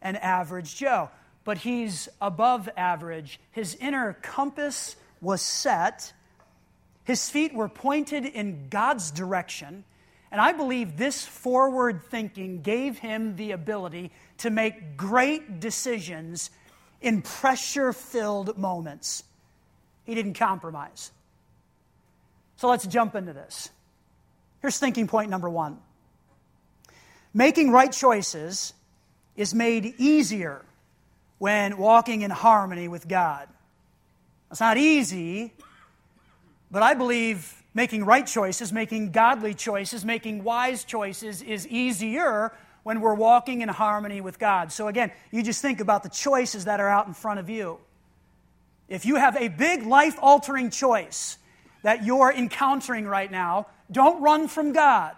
an 0.03 0.17
average 0.17 0.75
Joe. 0.75 1.11
But 1.45 1.59
he's 1.59 2.09
above 2.21 2.69
average. 2.77 3.39
His 3.53 3.77
inner 3.77 4.15
compass 4.21 4.97
was 5.21 5.41
set, 5.41 6.13
his 7.05 7.29
feet 7.29 7.55
were 7.55 7.69
pointed 7.69 8.25
in 8.25 8.69
God's 8.71 9.11
direction. 9.11 9.85
And 10.35 10.41
I 10.41 10.51
believe 10.51 10.97
this 10.97 11.25
forward 11.25 12.03
thinking 12.11 12.61
gave 12.61 12.99
him 12.99 13.37
the 13.37 13.53
ability 13.53 14.11
to 14.39 14.51
make 14.51 14.97
great 14.97 15.61
decisions 15.61 16.51
in 17.01 17.23
pressure 17.23 17.93
filled 17.93 18.59
moments. 18.59 19.23
He 20.03 20.13
didn't 20.13 20.35
compromise. 20.35 21.13
So 22.57 22.69
let's 22.69 22.85
jump 22.85 23.15
into 23.15 23.33
this. 23.33 23.71
Here's 24.61 24.77
thinking 24.77 25.07
point 25.07 25.31
number 25.31 25.49
one 25.49 25.79
making 27.33 27.71
right 27.71 27.93
choices 27.93 28.73
is 29.37 29.55
made 29.55 29.95
easier 29.99 30.65
when 31.39 31.79
walking 31.79 32.23
in 32.23 32.33
harmony 32.33 32.89
with 32.89 33.07
God. 33.07 33.47
It's 34.51 34.59
not 34.59 34.79
easy, 34.79 35.53
but 36.73 36.83
I 36.83 36.95
believe 36.95 37.63
making 37.75 38.05
right 38.05 38.27
choices, 38.27 38.73
making 38.73 39.11
godly 39.11 39.53
choices, 39.53 40.05
making 40.05 40.45
wise 40.45 40.85
choices 40.85 41.43
is 41.43 41.67
easier 41.67 42.53
when 42.85 43.01
we're 43.01 43.15
walking 43.15 43.63
in 43.63 43.69
harmony 43.69 44.21
with 44.21 44.39
God. 44.39 44.71
So, 44.71 44.89
again, 44.89 45.11
you 45.33 45.43
just 45.43 45.61
think 45.61 45.81
about 45.81 46.03
the 46.03 46.09
choices 46.09 46.67
that 46.67 46.81
are 46.81 46.89
out 46.89 47.07
in 47.07 47.15
front 47.15 47.41
of 47.41 47.51
you. 47.51 47.79
If 48.89 49.07
you 49.07 49.17
have 49.17 49.37
a 49.37 49.49
big 49.49 49.85
life 49.85 50.17
altering 50.21 50.71
choice 50.71 51.39
that 51.83 52.05
you're 52.05 52.33
encountering 52.33 53.07
right 53.07 53.31
now, 53.31 53.67
don't 53.91 54.23
run 54.23 54.49
from 54.49 54.73
God. 54.73 55.15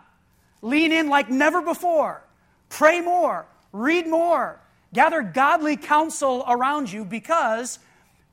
Lean 0.63 0.93
in 0.93 1.09
like 1.09 1.29
never 1.29 1.61
before. 1.61 2.23
Pray 2.69 3.01
more. 3.01 3.47
Read 3.73 4.07
more. 4.07 4.61
Gather 4.95 5.23
godly 5.23 5.77
counsel 5.77 6.45
around 6.49 6.91
you 6.91 7.05
because 7.05 7.79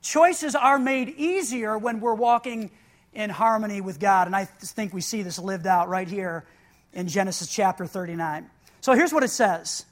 choices 0.00 0.54
are 0.54 0.78
made 0.78 1.10
easier 1.10 1.76
when 1.76 2.00
we're 2.00 2.14
walking 2.14 2.70
in 3.14 3.30
harmony 3.30 3.80
with 3.80 4.00
God. 4.00 4.26
And 4.26 4.36
I 4.36 4.44
think 4.44 4.92
we 4.92 5.00
see 5.00 5.22
this 5.22 5.38
lived 5.38 5.66
out 5.66 5.88
right 5.88 6.08
here 6.08 6.44
in 6.92 7.08
Genesis 7.08 7.48
chapter 7.48 7.86
39. 7.86 8.48
So 8.80 8.92
here's 8.92 9.12
what 9.12 9.22
it 9.22 9.28
says, 9.28 9.84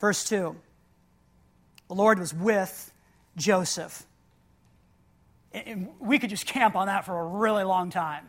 verse 0.00 0.24
2. 0.24 0.54
The 1.88 1.94
Lord 1.94 2.18
was 2.18 2.32
with 2.32 2.92
Joseph. 3.36 4.04
And 5.52 5.88
we 5.98 6.18
could 6.18 6.30
just 6.30 6.46
camp 6.46 6.76
on 6.76 6.86
that 6.86 7.04
for 7.04 7.18
a 7.18 7.26
really 7.26 7.64
long 7.64 7.90
time. 7.90 8.24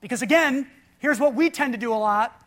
Because 0.00 0.22
again, 0.22 0.68
here's 0.98 1.20
what 1.20 1.34
we 1.34 1.50
tend 1.50 1.74
to 1.74 1.78
do 1.78 1.92
a 1.92 1.94
lot 1.94 2.42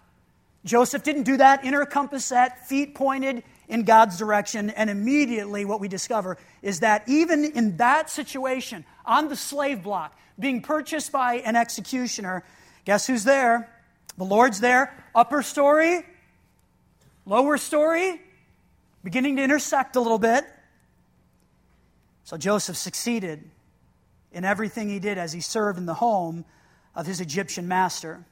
Joseph 0.65 1.03
didn't 1.03 1.24
do 1.24 1.38
that, 1.38 1.63
inner 1.63 1.86
compass 1.86 2.25
set, 2.25 2.67
feet 2.67 2.93
pointed 2.93 3.43
in 3.69 3.83
God's 3.83 4.17
direction. 4.17 4.71
And 4.71 4.89
immediately, 4.89 5.63
what 5.63 5.79
we 5.79 5.88
discover 5.88 6.38
is 6.61 6.81
that 6.81 7.07
even 7.07 7.45
in 7.45 7.77
that 7.77 8.09
situation, 8.09 8.83
on 9.05 9.29
the 9.29 9.35
slave 9.35 9.83
block, 9.83 10.17
being 10.38 10.61
purchased 10.61 11.11
by 11.11 11.35
an 11.35 11.55
executioner, 11.55 12.43
guess 12.83 13.07
who's 13.07 13.23
there? 13.23 13.69
The 14.17 14.25
Lord's 14.25 14.59
there. 14.59 14.93
Upper 15.15 15.41
story, 15.43 16.01
lower 17.25 17.57
story, 17.57 18.19
beginning 19.03 19.38
to 19.38 19.43
intersect 19.43 19.95
a 19.95 20.01
little 20.01 20.19
bit. 20.19 20.43
So 22.23 22.38
Joseph 22.38 22.77
succeeded 22.77 23.49
in 24.31 24.45
everything 24.45 24.89
he 24.89 24.99
did 24.99 25.17
as 25.17 25.31
he 25.33 25.41
served 25.41 25.79
in 25.79 25.85
the 25.85 25.93
home 25.93 26.45
of 26.95 27.05
his 27.05 27.21
Egyptian 27.21 27.67
master. 27.67 28.23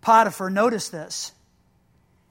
Potiphar 0.00 0.50
noticed 0.50 0.92
this 0.92 1.32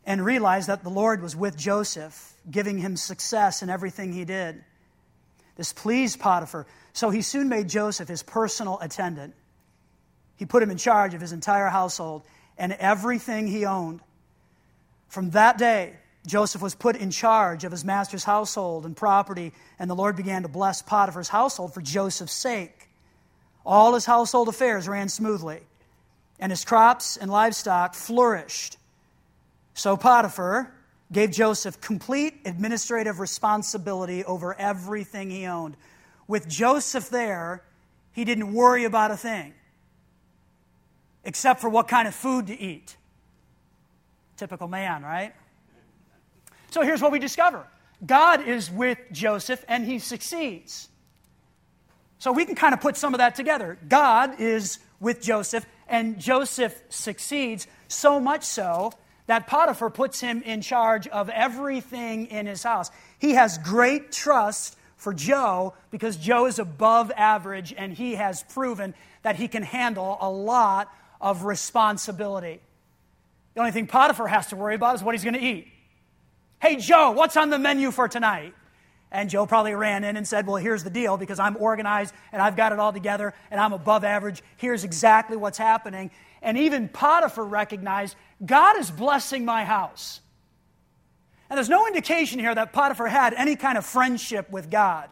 and 0.07 0.23
realized 0.23 0.69
that 0.69 0.83
the 0.83 0.89
Lord 0.89 1.21
was 1.21 1.35
with 1.35 1.57
Joseph, 1.57 2.33
giving 2.49 2.79
him 2.79 2.95
success 2.95 3.61
in 3.61 3.69
everything 3.69 4.13
he 4.13 4.25
did. 4.25 4.63
This 5.57 5.73
pleased 5.73 6.19
Potiphar, 6.19 6.65
so 6.93 7.09
he 7.09 7.21
soon 7.21 7.49
made 7.49 7.67
Joseph 7.67 8.07
his 8.07 8.23
personal 8.23 8.79
attendant. 8.79 9.35
He 10.37 10.45
put 10.45 10.63
him 10.63 10.71
in 10.71 10.77
charge 10.77 11.13
of 11.13 11.19
his 11.19 11.33
entire 11.33 11.67
household 11.67 12.23
and 12.57 12.71
everything 12.73 13.47
he 13.47 13.65
owned. 13.65 13.99
From 15.09 15.31
that 15.31 15.57
day, 15.57 15.93
Joseph 16.25 16.61
was 16.61 16.73
put 16.73 16.95
in 16.95 17.11
charge 17.11 17.65
of 17.65 17.71
his 17.71 17.83
master's 17.83 18.23
household 18.23 18.85
and 18.85 18.95
property, 18.95 19.51
and 19.77 19.89
the 19.89 19.95
Lord 19.95 20.15
began 20.15 20.43
to 20.43 20.47
bless 20.47 20.81
Potiphar's 20.81 21.29
household 21.29 21.73
for 21.73 21.81
Joseph's 21.81 22.33
sake. 22.33 22.87
All 23.65 23.93
his 23.93 24.05
household 24.05 24.47
affairs 24.47 24.87
ran 24.87 25.09
smoothly 25.09 25.61
and 26.39 26.49
his 26.49 26.63
crops 26.63 27.17
and 27.17 27.29
livestock 27.29 27.93
flourished. 27.93 28.77
So 29.77 29.96
Potiphar 29.96 30.74
gave 31.12 31.29
Joseph 31.29 31.79
complete 31.79 32.41
administrative 32.46 33.19
responsibility 33.19 34.25
over 34.25 34.60
everything 34.60 35.29
he 35.29 35.46
owned. 35.46 35.77
With 36.27 36.50
Joseph 36.50 37.10
there, 37.12 37.63
he 38.12 38.25
didn't 38.25 38.53
worry 38.53 38.86
about 38.86 39.12
a 39.12 39.17
thing 39.17 39.53
except 41.24 41.62
for 41.62 41.69
what 41.69 41.88
kind 41.88 42.07
of 42.07 42.15
food 42.15 42.48
to 42.48 42.60
eat. 42.60 42.98
Typical 44.36 44.67
man, 44.67 45.03
right? 45.03 45.36
So 46.72 46.81
here's 46.81 47.01
what 47.01 47.12
we 47.12 47.19
discover 47.19 47.67
God 48.03 48.48
is 48.48 48.72
with 48.72 48.98
Joseph 49.12 49.63
and 49.67 49.86
he 49.86 50.00
succeeds. 50.00 50.89
So 52.17 52.31
we 52.31 52.46
can 52.46 52.55
kind 52.55 52.74
of 52.74 52.81
put 52.81 52.98
some 52.98 53.13
of 53.13 53.19
that 53.19 53.36
together. 53.36 53.77
God 53.88 54.41
is 54.41 54.79
with 55.00 55.22
Joseph 55.22 55.67
and 55.88 56.19
Joseph 56.19 56.81
succeeds, 56.89 57.67
so 57.88 58.19
much 58.19 58.43
so 58.43 58.91
that 59.27 59.48
Potiphar 59.48 59.89
puts 59.89 60.19
him 60.19 60.41
in 60.41 60.62
charge 60.62 61.07
of 61.07 61.29
everything 61.29 62.27
in 62.27 62.46
his 62.48 62.63
house. 62.63 62.89
He 63.19 63.34
has 63.34 63.57
great 63.60 64.12
trust 64.12 64.75
for 64.96 65.13
Joe 65.13 65.74
because 65.91 66.17
Joe 66.17 66.48
is 66.48 66.60
above 66.60 67.12
average 67.15 67.74
and 67.77 67.93
he 67.93 68.15
has 68.15 68.43
proven 68.43 68.96
that 69.22 69.36
he 69.36 69.48
can 69.48 69.63
handle 69.63 70.17
a 70.19 70.29
lot 70.29 70.91
of 71.22 71.43
responsibility. 71.43 72.62
The 73.53 73.60
only 73.60 73.72
thing 73.72 73.88
Potiphar 73.88 74.27
has 74.27 74.48
to 74.48 74.55
worry 74.55 74.75
about 74.75 74.96
is 74.96 75.03
what 75.03 75.13
he's 75.13 75.24
going 75.24 75.34
to 75.36 75.41
eat. 75.41 75.67
Hey, 76.60 76.77
Joe, 76.77 77.12
what's 77.12 77.38
on 77.38 77.50
the 77.50 77.60
menu 77.60 77.91
for 77.91 78.07
tonight? 78.07 78.53
And 79.12 79.29
Joe 79.29 79.46
probably 79.46 79.74
ran 79.74 80.03
in 80.03 80.17
and 80.17 80.27
said, 80.27 80.48
Well, 80.48 80.57
here's 80.57 80.84
the 80.84 80.89
deal 80.89 81.17
because 81.17 81.39
I'm 81.39 81.55
organized 81.57 82.13
and 82.31 82.41
I've 82.41 82.55
got 82.55 82.72
it 82.72 82.79
all 82.79 82.91
together 82.91 83.34
and 83.50 83.60
I'm 83.60 83.74
above 83.74 84.03
average. 84.03 84.43
Here's 84.57 84.84
exactly 84.84 85.38
what's 85.38 85.57
happening. 85.57 86.12
And 86.41 86.57
even 86.57 86.89
Potiphar 86.89 87.46
recognized 87.46 88.15
God 88.46 88.77
is 88.77 88.91
blessing 88.91 89.46
my 89.46 89.63
house. 89.65 90.22
And 91.50 91.58
there's 91.58 91.70
no 91.70 91.88
indication 91.88 92.39
here 92.39 92.53
that 92.53 92.74
Potiphar 92.74 93.08
had 93.08 93.34
any 93.34 93.56
kind 93.56 93.77
of 93.77 93.86
friendship 93.86 94.50
with 94.50 94.70
God. 94.70 95.10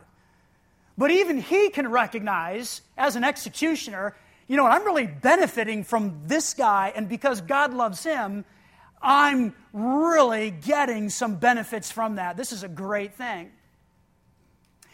But 0.98 1.12
even 1.12 1.40
he 1.40 1.70
can 1.70 1.90
recognize, 1.90 2.82
as 2.98 3.16
an 3.16 3.24
executioner, 3.24 4.16
you 4.48 4.58
know 4.58 4.64
what, 4.64 4.72
I'm 4.72 4.86
really 4.86 5.08
benefiting 5.08 5.84
from 5.84 6.22
this 6.26 6.54
guy, 6.54 6.94
and 6.96 7.10
because 7.10 7.42
God 7.42 7.74
loves 7.74 8.04
him, 8.04 8.46
I'm 9.02 9.56
really 9.74 10.52
getting 10.52 11.10
some 11.10 11.36
benefits 11.36 11.92
from 11.92 12.16
that. 12.16 12.38
This 12.38 12.52
is 12.52 12.64
a 12.64 12.70
great 12.70 13.16
thing. 13.16 13.52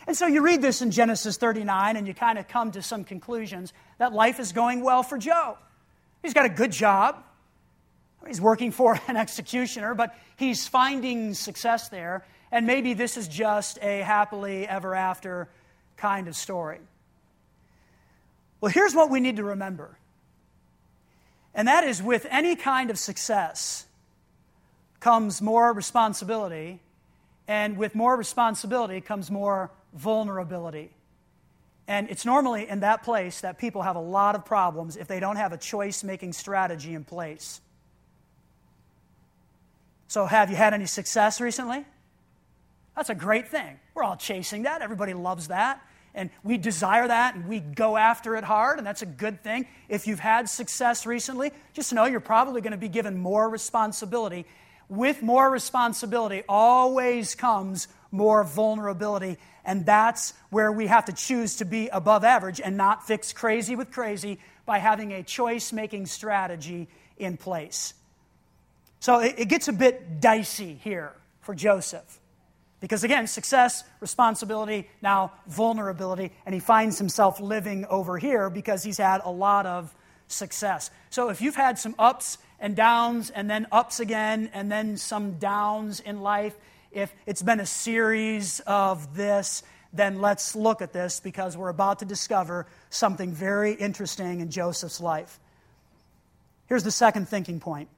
And 0.07 0.17
so 0.17 0.25
you 0.25 0.41
read 0.41 0.61
this 0.61 0.81
in 0.81 0.91
Genesis 0.91 1.37
39 1.37 1.95
and 1.95 2.07
you 2.07 2.13
kind 2.13 2.39
of 2.39 2.47
come 2.47 2.71
to 2.71 2.81
some 2.81 3.03
conclusions 3.03 3.71
that 3.99 4.13
life 4.13 4.39
is 4.39 4.51
going 4.51 4.83
well 4.83 5.03
for 5.03 5.17
Joe. 5.17 5.57
He's 6.23 6.33
got 6.33 6.45
a 6.45 6.49
good 6.49 6.71
job. 6.71 7.23
He's 8.27 8.41
working 8.41 8.71
for 8.71 8.99
an 9.07 9.17
executioner, 9.17 9.93
but 9.95 10.15
he's 10.37 10.67
finding 10.67 11.33
success 11.33 11.89
there. 11.89 12.25
And 12.51 12.67
maybe 12.67 12.93
this 12.93 13.17
is 13.17 13.27
just 13.27 13.79
a 13.81 13.99
happily 13.99 14.67
ever 14.67 14.93
after 14.93 15.49
kind 15.97 16.27
of 16.27 16.35
story. 16.35 16.79
Well, 18.59 18.71
here's 18.71 18.93
what 18.93 19.09
we 19.09 19.19
need 19.19 19.37
to 19.37 19.43
remember. 19.43 19.97
And 21.53 21.67
that 21.67 21.83
is 21.83 22.01
with 22.01 22.25
any 22.29 22.55
kind 22.55 22.89
of 22.89 22.99
success 22.99 23.85
comes 24.99 25.41
more 25.41 25.73
responsibility, 25.73 26.79
and 27.47 27.75
with 27.75 27.95
more 27.95 28.15
responsibility 28.15 29.01
comes 29.01 29.31
more 29.31 29.71
vulnerability. 29.93 30.91
And 31.87 32.09
it's 32.09 32.25
normally 32.25 32.69
in 32.69 32.81
that 32.81 33.03
place 33.03 33.41
that 33.41 33.57
people 33.57 33.81
have 33.81 33.95
a 33.95 34.01
lot 34.01 34.35
of 34.35 34.45
problems 34.45 34.95
if 34.95 35.07
they 35.07 35.19
don't 35.19 35.35
have 35.35 35.51
a 35.51 35.57
choice 35.57 36.03
making 36.03 36.33
strategy 36.33 36.93
in 36.93 37.03
place. 37.03 37.59
So, 40.11 40.25
have 40.25 40.49
you 40.49 40.57
had 40.57 40.73
any 40.73 40.87
success 40.87 41.39
recently? 41.39 41.85
That's 42.97 43.09
a 43.09 43.15
great 43.15 43.47
thing. 43.47 43.79
We're 43.93 44.03
all 44.03 44.17
chasing 44.17 44.63
that. 44.63 44.81
Everybody 44.81 45.13
loves 45.13 45.47
that. 45.47 45.81
And 46.13 46.29
we 46.43 46.57
desire 46.57 47.07
that 47.07 47.35
and 47.35 47.47
we 47.47 47.61
go 47.61 47.95
after 47.95 48.35
it 48.35 48.43
hard, 48.43 48.77
and 48.77 48.85
that's 48.85 49.01
a 49.01 49.05
good 49.05 49.41
thing. 49.41 49.67
If 49.87 50.07
you've 50.07 50.19
had 50.19 50.49
success 50.49 51.05
recently, 51.05 51.53
just 51.71 51.93
know 51.93 52.03
you're 52.03 52.19
probably 52.19 52.59
going 52.59 52.73
to 52.73 52.77
be 52.77 52.89
given 52.89 53.19
more 53.19 53.47
responsibility. 53.47 54.45
With 54.89 55.21
more 55.21 55.49
responsibility 55.49 56.43
always 56.49 57.33
comes 57.33 57.87
more 58.11 58.43
vulnerability. 58.43 59.37
And 59.63 59.85
that's 59.85 60.33
where 60.49 60.73
we 60.73 60.87
have 60.87 61.05
to 61.05 61.13
choose 61.13 61.55
to 61.59 61.63
be 61.63 61.87
above 61.87 62.25
average 62.25 62.59
and 62.59 62.75
not 62.75 63.07
fix 63.07 63.31
crazy 63.31 63.77
with 63.77 63.91
crazy 63.91 64.39
by 64.65 64.79
having 64.79 65.13
a 65.13 65.23
choice 65.23 65.71
making 65.71 66.07
strategy 66.07 66.89
in 67.15 67.37
place. 67.37 67.93
So 69.01 69.19
it, 69.19 69.35
it 69.37 69.45
gets 69.49 69.67
a 69.67 69.73
bit 69.73 70.21
dicey 70.21 70.79
here 70.81 71.13
for 71.41 71.53
Joseph. 71.53 72.19
Because 72.79 73.03
again, 73.03 73.27
success, 73.27 73.83
responsibility, 73.99 74.89
now 75.01 75.33
vulnerability, 75.47 76.31
and 76.45 76.53
he 76.53 76.61
finds 76.61 76.97
himself 76.97 77.39
living 77.39 77.85
over 77.85 78.17
here 78.17 78.49
because 78.49 78.83
he's 78.83 78.97
had 78.97 79.21
a 79.23 79.29
lot 79.29 79.65
of 79.65 79.93
success. 80.27 80.89
So 81.09 81.29
if 81.29 81.41
you've 81.41 81.55
had 81.55 81.77
some 81.77 81.95
ups 81.99 82.37
and 82.59 82.75
downs, 82.75 83.31
and 83.31 83.49
then 83.49 83.67
ups 83.71 83.99
again, 83.99 84.49
and 84.53 84.71
then 84.71 84.97
some 84.97 85.33
downs 85.33 85.99
in 85.99 86.21
life, 86.21 86.55
if 86.91 87.13
it's 87.25 87.41
been 87.41 87.59
a 87.59 87.65
series 87.65 88.61
of 88.61 89.15
this, 89.15 89.63
then 89.93 90.21
let's 90.21 90.55
look 90.55 90.81
at 90.81 90.93
this 90.93 91.19
because 91.19 91.57
we're 91.57 91.69
about 91.69 91.99
to 91.99 92.05
discover 92.05 92.67
something 92.91 93.33
very 93.33 93.73
interesting 93.73 94.41
in 94.41 94.51
Joseph's 94.51 95.01
life. 95.01 95.39
Here's 96.67 96.83
the 96.83 96.91
second 96.91 97.27
thinking 97.27 97.59
point 97.59 97.89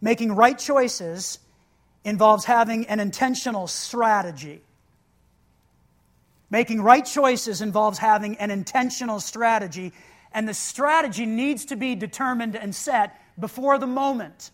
making 0.00 0.32
right 0.32 0.58
choices 0.58 1.38
involves 2.04 2.44
having 2.44 2.86
an 2.86 3.00
intentional 3.00 3.66
strategy. 3.66 4.62
Making 6.50 6.82
right 6.82 7.04
choices 7.04 7.60
involves 7.60 7.98
having 7.98 8.36
an 8.38 8.50
intentional 8.50 9.20
strategy, 9.20 9.92
and 10.32 10.48
the 10.48 10.54
strategy 10.54 11.26
needs 11.26 11.66
to 11.66 11.76
be 11.76 11.94
determined 11.94 12.56
and 12.56 12.74
set 12.74 13.20
before 13.38 13.78
the 13.78 13.86
moment. 13.86 14.50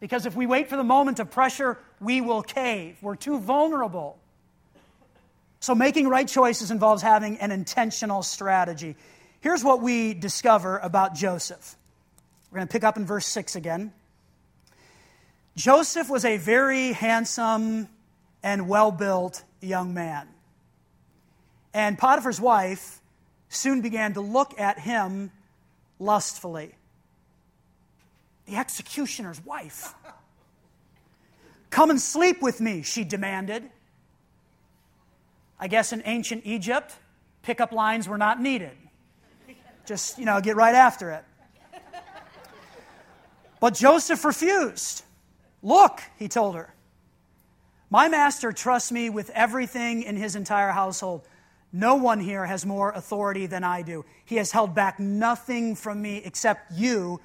Because 0.00 0.26
if 0.26 0.34
we 0.34 0.46
wait 0.46 0.68
for 0.68 0.76
the 0.76 0.84
moment 0.84 1.20
of 1.20 1.30
pressure, 1.30 1.78
we 2.00 2.20
will 2.20 2.42
cave. 2.42 2.96
We're 3.02 3.16
too 3.16 3.38
vulnerable. 3.38 4.18
So, 5.60 5.76
making 5.76 6.08
right 6.08 6.26
choices 6.26 6.72
involves 6.72 7.02
having 7.02 7.38
an 7.38 7.52
intentional 7.52 8.24
strategy. 8.24 8.96
Here's 9.40 9.62
what 9.62 9.80
we 9.80 10.12
discover 10.12 10.78
about 10.78 11.14
Joseph. 11.14 11.76
We're 12.50 12.56
going 12.56 12.68
to 12.68 12.72
pick 12.72 12.82
up 12.82 12.96
in 12.96 13.06
verse 13.06 13.26
6 13.26 13.54
again. 13.54 13.92
Joseph 15.56 16.08
was 16.08 16.24
a 16.24 16.38
very 16.38 16.92
handsome 16.92 17.88
and 18.42 18.68
well 18.68 18.90
built 18.90 19.42
young 19.60 19.94
man. 19.94 20.28
And 21.74 21.98
Potiphar's 21.98 22.40
wife 22.40 23.00
soon 23.48 23.80
began 23.80 24.14
to 24.14 24.20
look 24.20 24.58
at 24.58 24.78
him 24.78 25.30
lustfully. 25.98 26.74
The 28.46 28.56
executioner's 28.56 29.44
wife. 29.44 29.94
Come 31.70 31.90
and 31.90 32.00
sleep 32.00 32.42
with 32.42 32.60
me, 32.60 32.82
she 32.82 33.04
demanded. 33.04 33.64
I 35.58 35.68
guess 35.68 35.92
in 35.92 36.02
ancient 36.04 36.42
Egypt, 36.44 36.94
pickup 37.42 37.72
lines 37.72 38.08
were 38.08 38.18
not 38.18 38.40
needed. 38.40 38.76
Just, 39.86 40.18
you 40.18 40.24
know, 40.24 40.40
get 40.40 40.56
right 40.56 40.74
after 40.74 41.10
it. 41.12 41.24
But 43.60 43.74
Joseph 43.74 44.24
refused. 44.24 45.04
Look, 45.62 46.02
he 46.18 46.28
told 46.28 46.56
her, 46.56 46.74
my 47.88 48.08
master 48.08 48.52
trusts 48.52 48.90
me 48.90 49.10
with 49.10 49.30
everything 49.30 50.02
in 50.02 50.16
his 50.16 50.34
entire 50.34 50.70
household. 50.70 51.28
No 51.72 51.96
one 51.96 52.20
here 52.20 52.46
has 52.46 52.64
more 52.64 52.90
authority 52.90 53.46
than 53.46 53.64
I 53.64 53.82
do. 53.82 54.04
He 54.24 54.36
has 54.36 54.50
held 54.50 54.74
back 54.74 54.98
nothing 54.98 55.74
from 55.74 56.00
me 56.00 56.22
except 56.24 56.72
you 56.72 57.20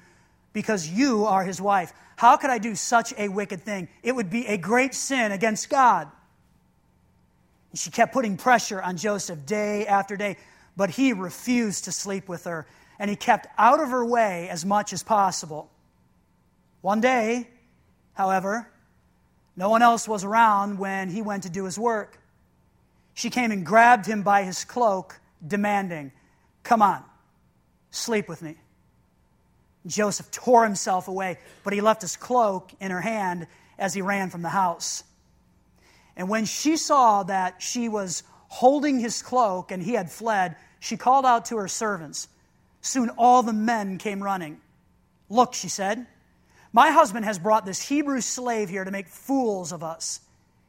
because 0.52 0.86
you 0.86 1.24
are 1.24 1.42
his 1.42 1.60
wife. 1.60 1.92
How 2.16 2.36
could 2.36 2.50
I 2.50 2.58
do 2.58 2.74
such 2.74 3.14
a 3.16 3.28
wicked 3.28 3.62
thing? 3.62 3.88
It 4.02 4.12
would 4.12 4.28
be 4.28 4.46
a 4.46 4.56
great 4.58 4.94
sin 4.94 5.32
against 5.32 5.70
God. 5.70 6.10
And 7.70 7.78
she 7.78 7.90
kept 7.90 8.12
putting 8.12 8.36
pressure 8.36 8.82
on 8.82 8.96
Joseph 8.96 9.46
day 9.46 9.86
after 9.86 10.16
day, 10.16 10.36
but 10.76 10.90
he 10.90 11.12
refused 11.12 11.84
to 11.84 11.92
sleep 11.92 12.28
with 12.28 12.44
her, 12.44 12.66
and 12.98 13.08
he 13.08 13.16
kept 13.16 13.46
out 13.56 13.80
of 13.80 13.88
her 13.88 14.04
way 14.04 14.48
as 14.48 14.64
much 14.64 14.92
as 14.92 15.02
possible. 15.02 15.70
One 16.80 17.00
day, 17.00 17.48
however, 18.18 18.68
no 19.56 19.70
one 19.70 19.80
else 19.80 20.08
was 20.08 20.24
around 20.24 20.80
when 20.80 21.08
he 21.08 21.22
went 21.22 21.44
to 21.44 21.48
do 21.48 21.64
his 21.64 21.78
work. 21.78 22.18
She 23.14 23.30
came 23.30 23.52
and 23.52 23.64
grabbed 23.64 24.06
him 24.06 24.24
by 24.24 24.42
his 24.42 24.64
cloak, 24.64 25.20
demanding, 25.46 26.10
Come 26.64 26.82
on, 26.82 27.04
sleep 27.92 28.28
with 28.28 28.42
me. 28.42 28.56
Joseph 29.86 30.32
tore 30.32 30.64
himself 30.64 31.06
away, 31.06 31.38
but 31.62 31.72
he 31.72 31.80
left 31.80 32.02
his 32.02 32.16
cloak 32.16 32.72
in 32.80 32.90
her 32.90 33.00
hand 33.00 33.46
as 33.78 33.94
he 33.94 34.02
ran 34.02 34.30
from 34.30 34.42
the 34.42 34.48
house. 34.48 35.04
And 36.16 36.28
when 36.28 36.44
she 36.44 36.76
saw 36.76 37.22
that 37.22 37.62
she 37.62 37.88
was 37.88 38.24
holding 38.48 38.98
his 38.98 39.22
cloak 39.22 39.70
and 39.70 39.80
he 39.80 39.92
had 39.92 40.10
fled, 40.10 40.56
she 40.80 40.96
called 40.96 41.24
out 41.24 41.46
to 41.46 41.56
her 41.58 41.68
servants. 41.68 42.26
Soon 42.80 43.10
all 43.10 43.44
the 43.44 43.52
men 43.52 43.96
came 43.96 44.20
running. 44.20 44.60
Look, 45.28 45.54
she 45.54 45.68
said, 45.68 46.06
my 46.72 46.90
husband 46.90 47.24
has 47.24 47.38
brought 47.38 47.64
this 47.64 47.88
Hebrew 47.88 48.20
slave 48.20 48.68
here 48.68 48.84
to 48.84 48.90
make 48.90 49.08
fools 49.08 49.72
of 49.72 49.82
us. 49.82 50.20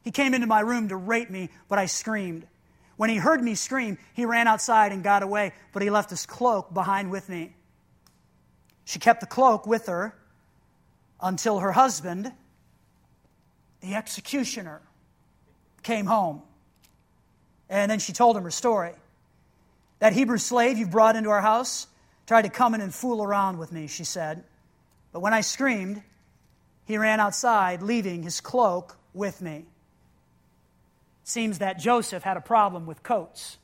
He 0.02 0.10
came 0.10 0.34
into 0.34 0.46
my 0.46 0.60
room 0.60 0.88
to 0.88 0.96
rape 0.96 1.30
me, 1.30 1.50
but 1.68 1.78
I 1.78 1.86
screamed. 1.86 2.46
When 2.96 3.10
he 3.10 3.16
heard 3.16 3.42
me 3.42 3.54
scream, 3.54 3.98
he 4.14 4.24
ran 4.24 4.46
outside 4.48 4.92
and 4.92 5.02
got 5.02 5.22
away, 5.22 5.52
but 5.72 5.82
he 5.82 5.90
left 5.90 6.10
his 6.10 6.26
cloak 6.26 6.72
behind 6.72 7.10
with 7.10 7.28
me. 7.28 7.54
She 8.84 8.98
kept 8.98 9.20
the 9.20 9.26
cloak 9.26 9.66
with 9.66 9.86
her 9.86 10.14
until 11.20 11.60
her 11.60 11.72
husband, 11.72 12.32
the 13.80 13.94
executioner, 13.94 14.80
came 15.82 16.06
home. 16.06 16.42
And 17.68 17.90
then 17.90 18.00
she 18.00 18.12
told 18.12 18.36
him 18.36 18.42
her 18.44 18.50
story. 18.50 18.92
That 20.00 20.12
Hebrew 20.12 20.38
slave 20.38 20.76
you've 20.78 20.90
brought 20.90 21.16
into 21.16 21.30
our 21.30 21.40
house 21.42 21.86
tried 22.26 22.42
to 22.42 22.48
come 22.48 22.74
in 22.74 22.80
and 22.80 22.94
fool 22.94 23.22
around 23.22 23.58
with 23.58 23.70
me, 23.72 23.86
she 23.86 24.04
said. 24.04 24.44
But 25.12 25.20
when 25.20 25.32
I 25.32 25.40
screamed, 25.40 26.02
he 26.84 26.98
ran 26.98 27.20
outside, 27.20 27.82
leaving 27.82 28.22
his 28.22 28.40
cloak 28.40 28.96
with 29.14 29.40
me. 29.40 29.64
Seems 31.24 31.58
that 31.58 31.78
Joseph 31.78 32.22
had 32.22 32.36
a 32.36 32.40
problem 32.40 32.86
with 32.86 33.02
coats. 33.02 33.58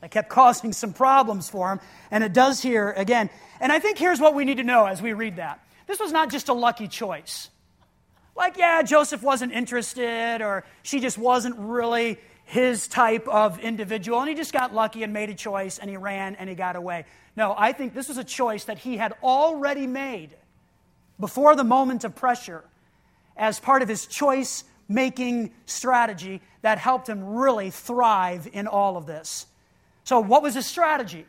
That 0.00 0.10
kept 0.10 0.28
causing 0.28 0.72
some 0.72 0.92
problems 0.92 1.48
for 1.48 1.70
him, 1.70 1.80
and 2.10 2.24
it 2.24 2.32
does 2.32 2.60
here 2.60 2.90
again. 2.90 3.30
And 3.60 3.70
I 3.70 3.78
think 3.78 3.98
here's 3.98 4.18
what 4.18 4.34
we 4.34 4.44
need 4.44 4.56
to 4.56 4.64
know 4.64 4.86
as 4.86 5.00
we 5.00 5.12
read 5.12 5.36
that. 5.36 5.64
This 5.86 6.00
was 6.00 6.10
not 6.10 6.30
just 6.30 6.48
a 6.48 6.52
lucky 6.52 6.88
choice. 6.88 7.50
Like, 8.34 8.56
yeah, 8.56 8.82
Joseph 8.82 9.22
wasn't 9.22 9.52
interested, 9.52 10.42
or 10.42 10.64
she 10.82 10.98
just 10.98 11.18
wasn't 11.18 11.56
really 11.58 12.18
his 12.44 12.88
type 12.88 13.28
of 13.28 13.60
individual, 13.60 14.18
and 14.18 14.28
he 14.28 14.34
just 14.34 14.52
got 14.52 14.74
lucky 14.74 15.04
and 15.04 15.12
made 15.12 15.30
a 15.30 15.34
choice, 15.34 15.78
and 15.78 15.88
he 15.88 15.96
ran 15.96 16.34
and 16.34 16.48
he 16.48 16.56
got 16.56 16.74
away. 16.74 17.04
No, 17.36 17.54
I 17.56 17.72
think 17.72 17.94
this 17.94 18.08
was 18.08 18.18
a 18.18 18.24
choice 18.24 18.64
that 18.64 18.78
he 18.78 18.96
had 18.96 19.14
already 19.22 19.86
made 19.86 20.34
before 21.22 21.54
the 21.54 21.62
moment 21.62 22.02
of 22.02 22.16
pressure 22.16 22.64
as 23.36 23.60
part 23.60 23.80
of 23.80 23.88
his 23.88 24.06
choice 24.06 24.64
making 24.88 25.54
strategy 25.66 26.42
that 26.62 26.78
helped 26.78 27.08
him 27.08 27.24
really 27.36 27.70
thrive 27.70 28.48
in 28.52 28.66
all 28.66 28.96
of 28.96 29.06
this. 29.06 29.46
So, 30.02 30.18
what 30.18 30.42
was 30.42 30.54
his 30.54 30.66
strategy? 30.66 31.24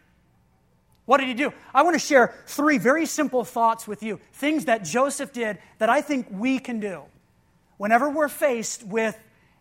What 1.06 1.20
did 1.20 1.28
he 1.28 1.36
do? 1.36 1.54
I 1.76 1.84
want 1.84 1.94
to 1.94 2.00
share 2.00 2.34
three 2.48 2.80
very 2.80 3.06
simple 3.06 3.44
thoughts 3.44 3.88
with 3.88 4.02
you, 4.02 4.20
things 4.34 4.66
that 4.66 4.84
Joseph 4.84 5.32
did 5.32 5.60
that 5.78 5.90
I 5.90 6.02
think 6.02 6.26
we 6.32 6.58
can 6.58 6.80
do 6.80 7.04
whenever 7.78 8.10
we're 8.10 8.30
faced 8.30 8.84
with 8.84 9.16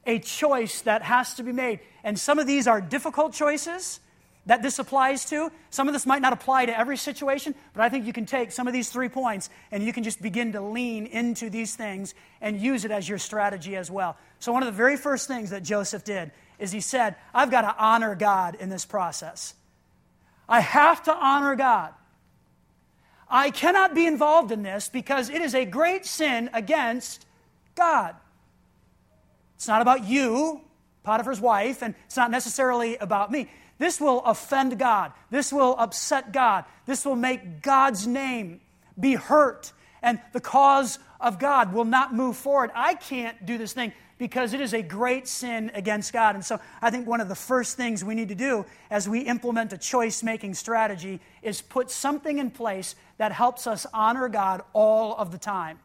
a 0.07 0.18
choice 0.18 0.81
that 0.83 1.03
has 1.03 1.35
to 1.35 1.42
be 1.42 1.53
made. 1.53 1.81
And 2.05 2.18
some 2.18 2.38
of 2.38 2.47
these 2.47 2.66
are 2.66 2.81
difficult 2.81 3.35
choices 3.35 4.01
that 4.46 4.62
this 4.62 4.78
applies 4.78 5.24
to. 5.26 5.52
Some 5.70 5.88
of 5.88 5.94
this 5.94 6.05
might 6.05 6.22
not 6.22 6.33
apply 6.33 6.66
to 6.66 6.78
every 6.78 6.96
situation, 6.96 7.55
but 7.74 7.83
I 7.83 7.88
think 7.88 8.07
you 8.07 8.12
can 8.12 8.26
take 8.26 8.50
some 8.50 8.66
of 8.66 8.72
these 8.72 8.88
three 8.88 9.09
points 9.09 9.50
and 9.70 9.83
you 9.83 9.92
can 9.92 10.02
just 10.02 10.20
begin 10.20 10.52
to 10.52 10.61
lean 10.61 11.07
into 11.07 11.48
these 11.48 11.76
things 11.76 12.14
and 12.40 12.61
use 12.61 12.85
it 12.85 12.90
as 12.90 13.09
your 13.09 13.18
strategy 13.18 13.76
as 13.76 13.90
well. 13.90 14.16
So, 14.40 14.52
one 14.52 14.62
of 14.62 14.66
the 14.66 14.76
very 14.76 14.96
first 14.96 15.28
things 15.28 15.50
that 15.50 15.62
Joseph 15.62 16.05
did 16.05 16.33
is 16.59 16.72
he 16.72 16.81
said, 16.81 17.16
I've 17.33 17.50
got 17.50 17.62
to 17.62 17.76
honor 17.78 18.14
God 18.14 18.57
in 18.57 18.68
this 18.68 18.85
process. 18.85 19.55
I 20.48 20.61
have 20.61 21.02
to 21.05 21.14
honor 21.14 21.55
God. 21.55 21.94
I 23.28 23.50
cannot 23.50 23.94
be 23.94 24.07
involved 24.07 24.52
in 24.52 24.62
this 24.62 24.88
because 24.88 25.31
it 25.31 25.40
is 25.40 25.55
a 25.55 25.64
great 25.64 26.05
sin 26.05 26.50
against 26.52 27.24
God. 27.74 28.14
It's 29.57 29.68
not 29.68 29.81
about 29.81 30.05
you, 30.05 30.61
Potiphar's 31.02 31.40
wife, 31.40 31.83
and 31.83 31.94
it's 32.05 32.16
not 32.16 32.31
necessarily 32.31 32.96
about 32.96 33.31
me. 33.31 33.48
This 33.83 34.01
will 34.01 34.21
offend 34.21 34.79
God. 34.79 35.11
This 35.31 35.53
will 35.53 35.75
upset 35.77 36.31
God. 36.31 36.66
This 36.87 37.05
will 37.05 37.16
make 37.16 37.62
God's 37.62 38.07
name 38.07 38.61
be 38.99 39.14
hurt, 39.14 39.73
and 40.01 40.21
the 40.33 40.40
cause 40.40 41.01
of 41.21 41.40
God 41.40 41.73
will 41.73 41.85
not 41.85 42.14
move 42.14 42.37
forward. 42.37 42.71
I 42.77 42.95
can't 42.95 43.45
do 43.45 43.59
this 43.59 43.73
thing 43.73 43.92
because 44.18 44.55
it 44.55 44.61
is 44.61 44.73
a 44.73 44.83
great 44.83 45.27
sin 45.27 45.73
against 45.75 46.12
God. 46.12 46.37
And 46.37 46.45
so 46.45 46.61
I 46.81 46.90
think 46.90 47.09
one 47.09 47.21
of 47.21 47.29
the 47.29 47.35
first 47.35 47.77
things 47.77 48.05
we 48.05 48.14
need 48.14 48.29
to 48.29 48.37
do 48.37 48.64
as 48.88 49.09
we 49.09 49.23
implement 49.23 49.73
a 49.73 49.79
choice 49.79 50.23
making 50.23 50.55
strategy 50.55 51.18
is 51.42 51.61
put 51.61 51.90
something 51.90 52.38
in 52.38 52.53
place 52.53 52.95
that 53.18 53.33
helps 53.33 53.66
us 53.66 53.85
honor 53.92 54.29
God 54.29 54.62
all 54.75 55.16
of 55.16 55.33
the 55.33 55.38
time. 55.38 55.81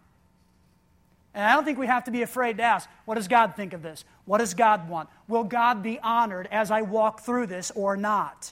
And 1.38 1.46
I 1.46 1.54
don't 1.54 1.66
think 1.66 1.78
we 1.78 1.86
have 1.86 2.06
to 2.06 2.12
be 2.12 2.24
afraid 2.24 2.58
to 2.58 2.64
ask, 2.64 2.90
what 3.06 3.14
does 3.14 3.28
God 3.28 3.56
think 3.56 3.74
of 3.74 3.84
this? 3.84 4.04
What 4.26 4.40
does 4.40 4.56
God 4.56 4.90
want? 4.90 5.08
Will 5.28 5.44
God 5.44 5.84
be 5.84 6.00
honored 6.00 6.48
as 6.52 6.72
I 6.72 6.82
walk 6.82 7.20
through 7.20 7.46
this 7.46 7.70
or 7.76 7.96
not? 7.96 8.52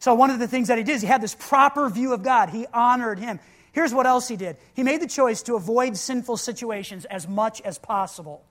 So, 0.00 0.12
one 0.12 0.28
of 0.28 0.38
the 0.38 0.46
things 0.46 0.68
that 0.68 0.76
he 0.76 0.84
did 0.84 0.96
is 0.96 1.00
he 1.00 1.06
had 1.06 1.22
this 1.22 1.34
proper 1.34 1.88
view 1.88 2.12
of 2.12 2.22
God. 2.22 2.50
He 2.50 2.66
honored 2.74 3.18
him. 3.18 3.40
Here's 3.72 3.94
what 3.94 4.04
else 4.04 4.28
he 4.28 4.36
did 4.36 4.58
he 4.74 4.82
made 4.82 5.00
the 5.00 5.06
choice 5.06 5.42
to 5.44 5.54
avoid 5.54 5.96
sinful 5.96 6.36
situations 6.36 7.06
as 7.06 7.26
much 7.26 7.62
as 7.62 7.78
possible. 7.78 8.44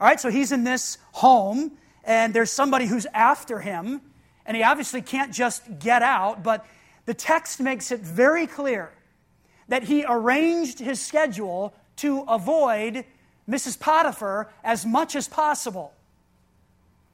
All 0.00 0.06
right, 0.06 0.20
so 0.20 0.30
he's 0.30 0.52
in 0.52 0.62
this 0.62 0.98
home, 1.10 1.72
and 2.04 2.32
there's 2.32 2.52
somebody 2.52 2.86
who's 2.86 3.06
after 3.12 3.58
him, 3.58 4.02
and 4.46 4.56
he 4.56 4.62
obviously 4.62 5.02
can't 5.02 5.34
just 5.34 5.80
get 5.80 6.02
out, 6.02 6.44
but 6.44 6.64
the 7.06 7.14
text 7.14 7.58
makes 7.58 7.90
it 7.90 7.98
very 7.98 8.46
clear 8.46 8.92
that 9.68 9.84
he 9.84 10.04
arranged 10.06 10.78
his 10.78 11.00
schedule 11.00 11.74
to 11.96 12.20
avoid 12.22 13.04
Mrs. 13.48 13.78
Potiphar 13.78 14.50
as 14.62 14.84
much 14.84 15.16
as 15.16 15.28
possible. 15.28 15.92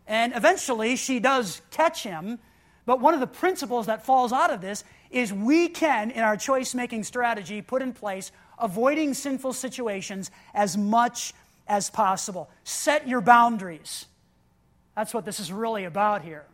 And 0.07 0.35
eventually 0.35 0.97
she 0.97 1.21
does 1.21 1.63
catch 1.71 2.03
him, 2.03 2.39
but 2.87 3.01
one 3.01 3.15
of 3.15 3.21
the 3.21 3.27
principles 3.27 3.87
that 3.87 4.05
falls 4.05 4.33
out 4.33 4.53
of 4.53 4.61
this 4.61 4.85
is 5.11 5.33
we 5.33 5.69
can, 5.69 6.11
in 6.11 6.23
our 6.23 6.37
choice 6.37 6.75
making 6.75 7.05
strategy, 7.05 7.63
put 7.63 7.83
in 7.83 7.93
place 7.93 8.31
avoiding 8.59 9.15
sinful 9.15 9.53
situations 9.53 10.31
as 10.55 10.77
much 10.77 11.33
as 11.67 11.89
possible. 11.89 12.51
Set 12.65 13.09
your 13.09 13.21
boundaries. 13.21 14.07
That's 14.97 15.15
what 15.15 15.25
this 15.25 15.41
is 15.41 15.51
really 15.51 15.85
about 15.85 16.23
here. 16.23 16.45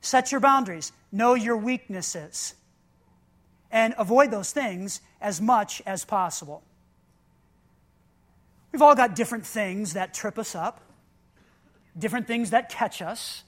Set 0.00 0.32
your 0.32 0.40
boundaries, 0.40 0.92
know 1.12 1.34
your 1.34 1.56
weaknesses, 1.56 2.54
and 3.74 3.94
avoid 3.98 4.30
those 4.30 4.52
things 4.52 5.02
as 5.20 5.38
much 5.38 5.82
as 5.84 6.06
possible. 6.06 6.62
We've 8.72 8.80
all 8.80 8.94
got 8.94 9.14
different 9.14 9.44
things 9.44 9.92
that 9.92 10.14
trip 10.14 10.38
us 10.38 10.54
up, 10.54 10.80
different 11.98 12.26
things 12.26 12.50
that 12.50 12.70
catch 12.70 13.02
us 13.02 13.44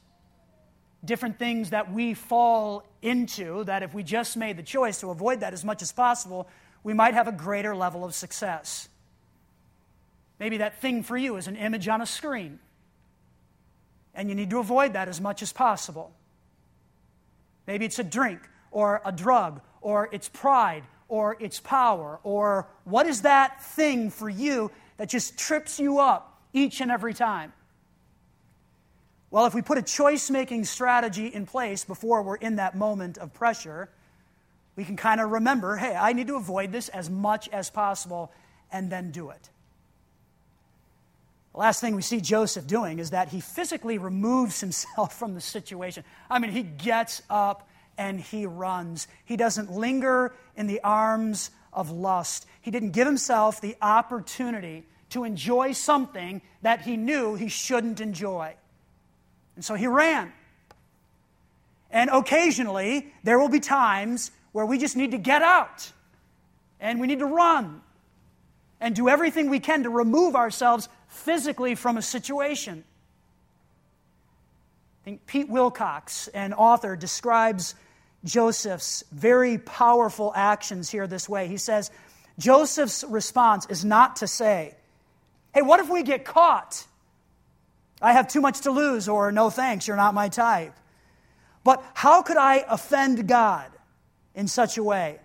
different 1.07 1.39
things 1.39 1.71
that 1.71 1.93
we 1.93 2.13
fall 2.13 2.85
into 3.01 3.65
that 3.65 3.83
if 3.83 3.95
we 3.95 4.03
just 4.03 4.37
made 4.37 4.57
the 4.57 4.63
choice 4.63 5.01
to 5.01 5.11
avoid 5.11 5.41
that 5.41 5.53
as 5.53 5.65
much 5.65 5.81
as 5.81 5.93
possible, 5.93 6.49
we 6.83 6.93
might 6.93 7.15
have 7.15 7.29
a 7.29 7.33
greater 7.33 7.75
level 7.75 8.05
of 8.05 8.15
success. 8.15 8.89
Maybe 10.39 10.59
that 10.59 10.81
thing 10.81 11.03
for 11.03 11.17
you 11.17 11.37
is 11.37 11.47
an 11.47 11.57
image 11.57 11.89
on 11.89 12.03
a 12.03 12.07
screen, 12.07 12.59
and 14.15 14.29
you 14.29 14.35
need 14.35 14.51
to 14.51 14.59
avoid 14.59 14.93
that 14.93 15.09
as 15.09 15.21
much 15.21 15.43
as 15.43 15.53
possible. 15.53 16.13
Maybe 17.67 17.85
it's 17.85 17.99
a 17.99 18.05
drink 18.05 18.41
or 18.71 19.01
a 19.05 19.13
drug 19.13 19.61
or 19.87 20.09
it's 20.11 20.29
pride 20.29 20.83
or 21.07 21.37
it's 21.39 21.61
power 21.61 22.19
or 22.25 22.67
what 22.83 23.07
is 23.07 23.23
that 23.23 23.63
thing 23.63 24.11
for 24.11 24.29
you 24.29 24.69
that 24.97 25.09
just 25.09 25.39
trips 25.39 25.79
you 25.79 26.01
up 26.01 26.43
each 26.53 26.81
and 26.81 26.91
every 26.91 27.15
time? 27.15 27.53
Well, 29.31 29.47
if 29.47 29.55
we 29.55 29.63
put 29.63 29.79
a 29.79 29.83
choice 29.83 30.29
making 30.29 30.65
strategy 30.65 31.29
in 31.29 31.47
place 31.47 31.85
before 31.85 32.25
we're 32.25 32.35
in 32.35 32.57
that 32.57 32.75
moment 32.75 33.17
of 33.17 33.33
pressure, 33.33 33.89
we 34.75 34.85
can 34.85 34.97
kind 34.97 35.21
of 35.21 35.31
remember 35.31 35.77
hey, 35.77 35.95
I 35.95 36.15
need 36.15 36.27
to 36.27 36.35
avoid 36.35 36.73
this 36.73 36.89
as 36.89 37.09
much 37.09 37.49
as 37.51 37.71
possible 37.71 38.33
and 38.73 38.91
then 38.91 39.13
do 39.13 39.31
it. 39.31 39.51
The 41.53 41.61
last 41.61 41.81
thing 41.81 41.95
we 41.95 42.03
see 42.03 42.21
Joseph 42.21 42.67
doing 42.67 42.99
is 42.99 43.11
that 43.11 43.29
he 43.29 43.41
physically 43.41 43.99
removes 43.99 44.61
himself 44.61 45.15
from 45.19 45.35
the 45.35 45.41
situation. 45.41 46.03
I 46.29 46.41
mean, 46.41 46.51
he 46.51 46.65
gets 46.65 47.23
up 47.31 47.69
and 47.99 48.21
he 48.21 48.47
runs. 48.47 49.09
He 49.25 49.37
doesn't 49.37 49.73
linger 49.73 50.35
in 50.57 50.67
the 50.67 50.81
arms 50.83 51.51
of 51.73 51.91
lust. 51.91 52.47
He 52.61 52.71
didn't 52.71 52.91
give 52.91 53.07
himself 53.07 53.61
the 53.61 53.77
opportunity 53.81 54.85
to 55.11 55.25
enjoy 55.25 55.73
something 55.73 56.43
that 56.63 56.83
he 56.83 56.97
knew 56.97 57.35
he 57.35 57.49
shouldn't 57.49 58.01
enjoy. 58.01 58.55
And 59.55 59.65
so 59.65 59.75
he 59.75 59.87
ran. 59.87 60.33
And 61.91 62.11
occasionally, 62.11 63.13
there 63.23 63.39
will 63.39 63.49
be 63.49 63.61
times 63.61 64.31
where 64.53 64.67
we 64.67 64.79
just 64.79 64.97
need 64.97 65.13
to 65.13 65.19
get 65.19 65.43
out 65.43 65.93
and 66.81 67.01
we 67.01 67.07
need 67.07 67.21
to 67.21 67.27
run 67.27 67.81
and 68.81 68.95
do 68.95 69.09
everything 69.09 69.49
we 69.49 69.61
can 69.61 69.85
to 69.85 69.91
remove 69.91 70.37
ourselves 70.37 70.89
physically 71.09 71.75
from 71.75 71.97
a 71.97 72.03
situation. 72.03 72.85
I 75.03 75.05
think 75.05 75.27
Pete 75.27 75.49
Wilcox, 75.49 76.29
an 76.29 76.53
author, 76.53 76.97
describes 76.97 77.75
Joseph's 78.27 79.05
very 79.13 79.57
powerful 79.57 80.33
actions 80.35 80.91
here 80.91 81.07
this 81.07 81.29
way. 81.29 81.49
He 81.49 81.57
says, 81.57 81.91
Joseph's 82.39 83.05
response 83.09 83.67
is 83.67 83.85
not 83.85 84.17
to 84.17 84.27
say, 84.27 84.75
Hey, 85.55 85.63
what 85.63 85.81
if 85.81 85.89
we 85.89 86.03
get 86.03 86.25
caught? 86.25 86.87
I 88.03 88.13
have 88.13 88.29
too 88.29 88.43
much 88.43 88.61
to 88.63 88.71
lose, 88.71 89.09
or 89.09 89.33
no 89.33 89.49
thanks, 89.49 89.87
you're 89.87 89.97
not 89.97 90.13
my 90.13 90.29
type. 90.29 90.75
But 91.65 91.83
how 91.95 92.21
could 92.23 92.37
I 92.37 92.65
offend 92.69 93.27
God 93.27 93.67
in 94.35 94.49
such 94.49 94.77
a 94.77 94.83
way? 94.83 95.19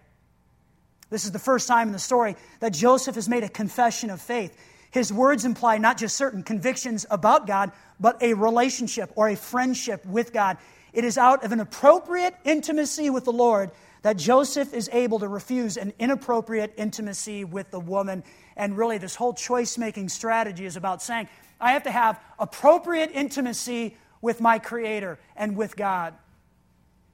This 1.09 1.25
is 1.25 1.31
the 1.33 1.39
first 1.39 1.67
time 1.67 1.87
in 1.87 1.93
the 1.93 1.99
story 1.99 2.37
that 2.61 2.71
Joseph 2.71 3.15
has 3.15 3.27
made 3.27 3.43
a 3.43 3.49
confession 3.49 4.09
of 4.09 4.21
faith. 4.21 4.57
His 4.91 5.11
words 5.11 5.43
imply 5.43 5.77
not 5.77 5.97
just 5.97 6.15
certain 6.15 6.43
convictions 6.43 7.05
about 7.11 7.45
God, 7.45 7.71
but 7.99 8.21
a 8.23 8.33
relationship 8.33 9.11
or 9.15 9.27
a 9.27 9.35
friendship 9.35 10.05
with 10.05 10.31
God. 10.31 10.57
It 10.93 11.03
is 11.03 11.17
out 11.17 11.43
of 11.43 11.51
an 11.51 11.59
appropriate 11.59 12.35
intimacy 12.43 13.09
with 13.09 13.25
the 13.25 13.31
Lord 13.31 13.71
that 14.01 14.17
Joseph 14.17 14.73
is 14.73 14.89
able 14.91 15.19
to 15.19 15.27
refuse 15.27 15.77
an 15.77 15.93
inappropriate 15.99 16.73
intimacy 16.77 17.43
with 17.43 17.71
the 17.71 17.79
woman. 17.79 18.23
And 18.57 18.77
really, 18.77 18.97
this 18.97 19.15
whole 19.15 19.33
choice 19.33 19.77
making 19.77 20.09
strategy 20.09 20.65
is 20.65 20.75
about 20.75 21.01
saying, 21.01 21.29
I 21.59 21.73
have 21.73 21.83
to 21.83 21.91
have 21.91 22.19
appropriate 22.39 23.11
intimacy 23.13 23.95
with 24.21 24.41
my 24.41 24.59
Creator 24.59 25.19
and 25.35 25.55
with 25.55 25.75
God. 25.75 26.13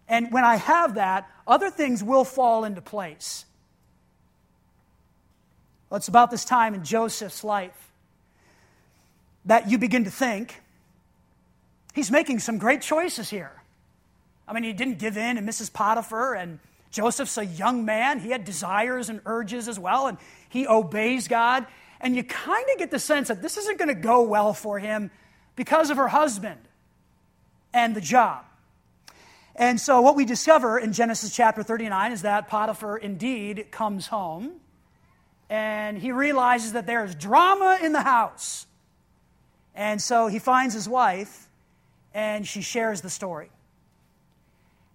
And 0.08 0.32
when 0.32 0.46
I 0.46 0.56
have 0.56 0.96
that, 0.96 1.30
other 1.46 1.70
things 1.70 2.04
will 2.04 2.24
fall 2.24 2.64
into 2.64 2.82
place. 2.82 3.46
Well, 5.90 5.98
it's 5.98 6.08
about 6.08 6.32
this 6.32 6.46
time 6.46 6.74
in 6.74 6.84
Joseph's 6.84 7.44
life 7.44 7.92
that 9.46 9.70
you 9.70 9.78
begin 9.78 10.06
to 10.06 10.12
think 10.12 10.62
he's 11.94 12.12
making 12.12 12.40
some 12.40 12.58
great 12.58 12.82
choices 12.82 13.30
here. 13.30 13.52
I 14.48 14.54
mean, 14.54 14.64
he 14.64 14.74
didn't 14.74 15.00
give 15.00 15.18
in 15.18 15.38
and 15.38 15.48
Mrs. 15.48 15.72
Potiphar, 15.72 16.36
and 16.36 16.60
Joseph's 16.92 17.38
a 17.38 17.46
young 17.46 17.86
man. 17.86 18.20
He 18.20 18.30
had 18.30 18.46
desires 18.46 19.10
and 19.10 19.22
urges 19.26 19.68
as 19.68 19.78
well, 19.78 20.08
and 20.08 20.18
he 20.50 20.68
obeys 20.68 21.28
God. 21.28 21.66
And 22.00 22.16
you 22.16 22.24
kind 22.24 22.66
of 22.72 22.78
get 22.78 22.92
the 22.92 23.00
sense 23.00 23.28
that 23.28 23.42
this 23.42 23.58
isn't 23.58 23.78
going 23.78 23.90
to 23.90 23.96
go 23.96 24.22
well 24.22 24.54
for 24.54 24.80
him 24.80 25.12
because 25.56 25.90
of 25.90 25.98
her 25.98 26.08
husband 26.08 26.60
and 27.74 27.96
the 27.96 28.02
job. 28.02 28.46
And 29.56 29.82
so, 29.82 30.02
what 30.02 30.16
we 30.16 30.24
discover 30.24 30.78
in 30.78 30.94
Genesis 30.94 31.36
chapter 31.36 31.64
39 31.64 32.12
is 32.12 32.22
that 32.22 32.48
Potiphar 32.48 32.98
indeed 32.98 33.72
comes 33.72 34.08
home 34.08 34.52
and 35.50 35.98
he 35.98 36.12
realizes 36.12 36.74
that 36.74 36.86
there's 36.86 37.16
drama 37.16 37.80
in 37.82 37.92
the 37.92 38.02
house. 38.02 38.68
And 39.74 40.00
so, 40.00 40.28
he 40.28 40.38
finds 40.38 40.76
his 40.76 40.88
wife 40.88 41.50
and 42.14 42.48
she 42.48 42.62
shares 42.62 43.02
the 43.02 43.10
story. 43.10 43.50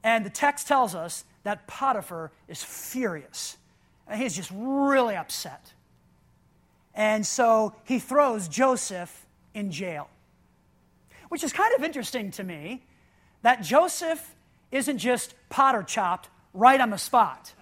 And 0.05 0.25
the 0.25 0.31
text 0.31 0.67
tells 0.67 0.95
us 0.95 1.25
that 1.45 1.67
Potiphar 1.67 2.31
is 2.49 2.63
furious. 2.63 3.57
And 4.09 4.21
he's 4.21 4.35
just 4.35 4.51
really 4.55 5.17
upset. 5.17 5.73
And 6.95 7.27
so 7.27 7.75
he 7.85 7.99
throws 7.99 8.49
Joseph 8.49 9.27
in 9.55 9.71
jail. 9.71 10.09
Which 11.29 11.43
is 11.43 11.53
kind 11.53 11.75
of 11.75 11.83
interesting 11.83 12.31
to 12.33 12.45
me 12.45 12.83
that 13.43 13.63
Joseph 13.63 14.35
isn't 14.71 14.99
just 14.99 15.35
potter 15.49 15.83
chopped 15.83 16.29
right 16.53 16.81
on 16.81 16.91
the 16.91 16.99
spot. 16.99 17.53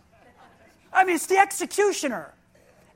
I 0.92 1.04
mean, 1.04 1.14
it's 1.14 1.26
the 1.26 1.38
executioner. 1.38 2.34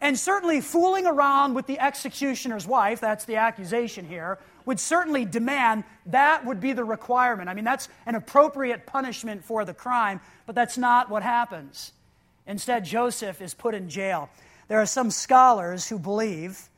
And 0.00 0.18
certainly 0.18 0.60
fooling 0.60 1.06
around 1.06 1.54
with 1.54 1.66
the 1.66 1.78
executioner's 1.78 2.66
wife, 2.66 3.00
that's 3.00 3.24
the 3.24 3.36
accusation 3.36 4.06
here, 4.06 4.38
would 4.66 4.80
certainly 4.80 5.24
demand 5.24 5.84
that 6.06 6.44
would 6.44 6.60
be 6.60 6.72
the 6.72 6.84
requirement. 6.84 7.48
I 7.48 7.54
mean, 7.54 7.64
that's 7.64 7.88
an 8.06 8.14
appropriate 8.14 8.86
punishment 8.86 9.44
for 9.44 9.64
the 9.64 9.74
crime, 9.74 10.20
but 10.46 10.54
that's 10.54 10.78
not 10.78 11.10
what 11.10 11.22
happens. 11.22 11.92
Instead, 12.46 12.84
Joseph 12.84 13.40
is 13.40 13.54
put 13.54 13.74
in 13.74 13.88
jail. 13.88 14.28
There 14.68 14.80
are 14.80 14.86
some 14.86 15.10
scholars 15.10 15.88
who 15.88 15.98
believe 15.98 16.68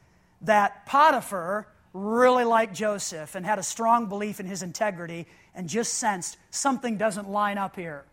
that 0.43 0.87
Potiphar 0.87 1.67
really 1.93 2.45
liked 2.45 2.75
Joseph 2.75 3.35
and 3.35 3.47
had 3.47 3.59
a 3.59 3.63
strong 3.63 4.07
belief 4.07 4.39
in 4.39 4.47
his 4.47 4.63
integrity 4.63 5.27
and 5.55 5.69
just 5.69 5.95
sensed 5.95 6.37
something 6.51 6.97
doesn't 6.99 7.29
line 7.29 7.59
up 7.59 7.77
here. 7.77 8.05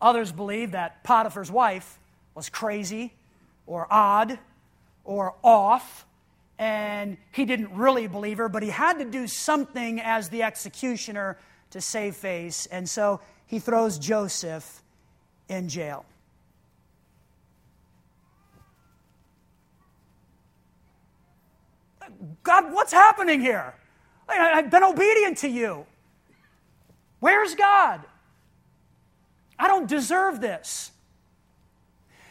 Others 0.00 0.32
believe 0.32 0.72
that 0.72 1.02
Potiphar's 1.02 1.50
wife 1.50 1.98
was 2.34 2.48
crazy 2.50 3.14
or 3.66 3.86
odd 3.90 4.38
or 5.04 5.34
off, 5.42 6.05
and 6.58 7.16
he 7.32 7.44
didn't 7.44 7.74
really 7.74 8.06
believe 8.06 8.38
her, 8.38 8.48
but 8.48 8.62
he 8.62 8.70
had 8.70 8.98
to 8.98 9.04
do 9.04 9.26
something 9.26 10.00
as 10.00 10.28
the 10.28 10.42
executioner 10.42 11.38
to 11.70 11.80
save 11.80 12.16
face, 12.16 12.66
and 12.66 12.88
so 12.88 13.20
he 13.46 13.58
throws 13.58 13.98
Joseph 13.98 14.82
in 15.48 15.68
jail. 15.68 16.04
God, 22.42 22.72
what's 22.72 22.92
happening 22.92 23.40
here? 23.40 23.74
I've 24.28 24.70
been 24.70 24.84
obedient 24.84 25.38
to 25.38 25.48
you. 25.48 25.86
Where's 27.20 27.54
God? 27.54 28.02
I 29.58 29.68
don't 29.68 29.88
deserve 29.88 30.40
this. 30.40 30.92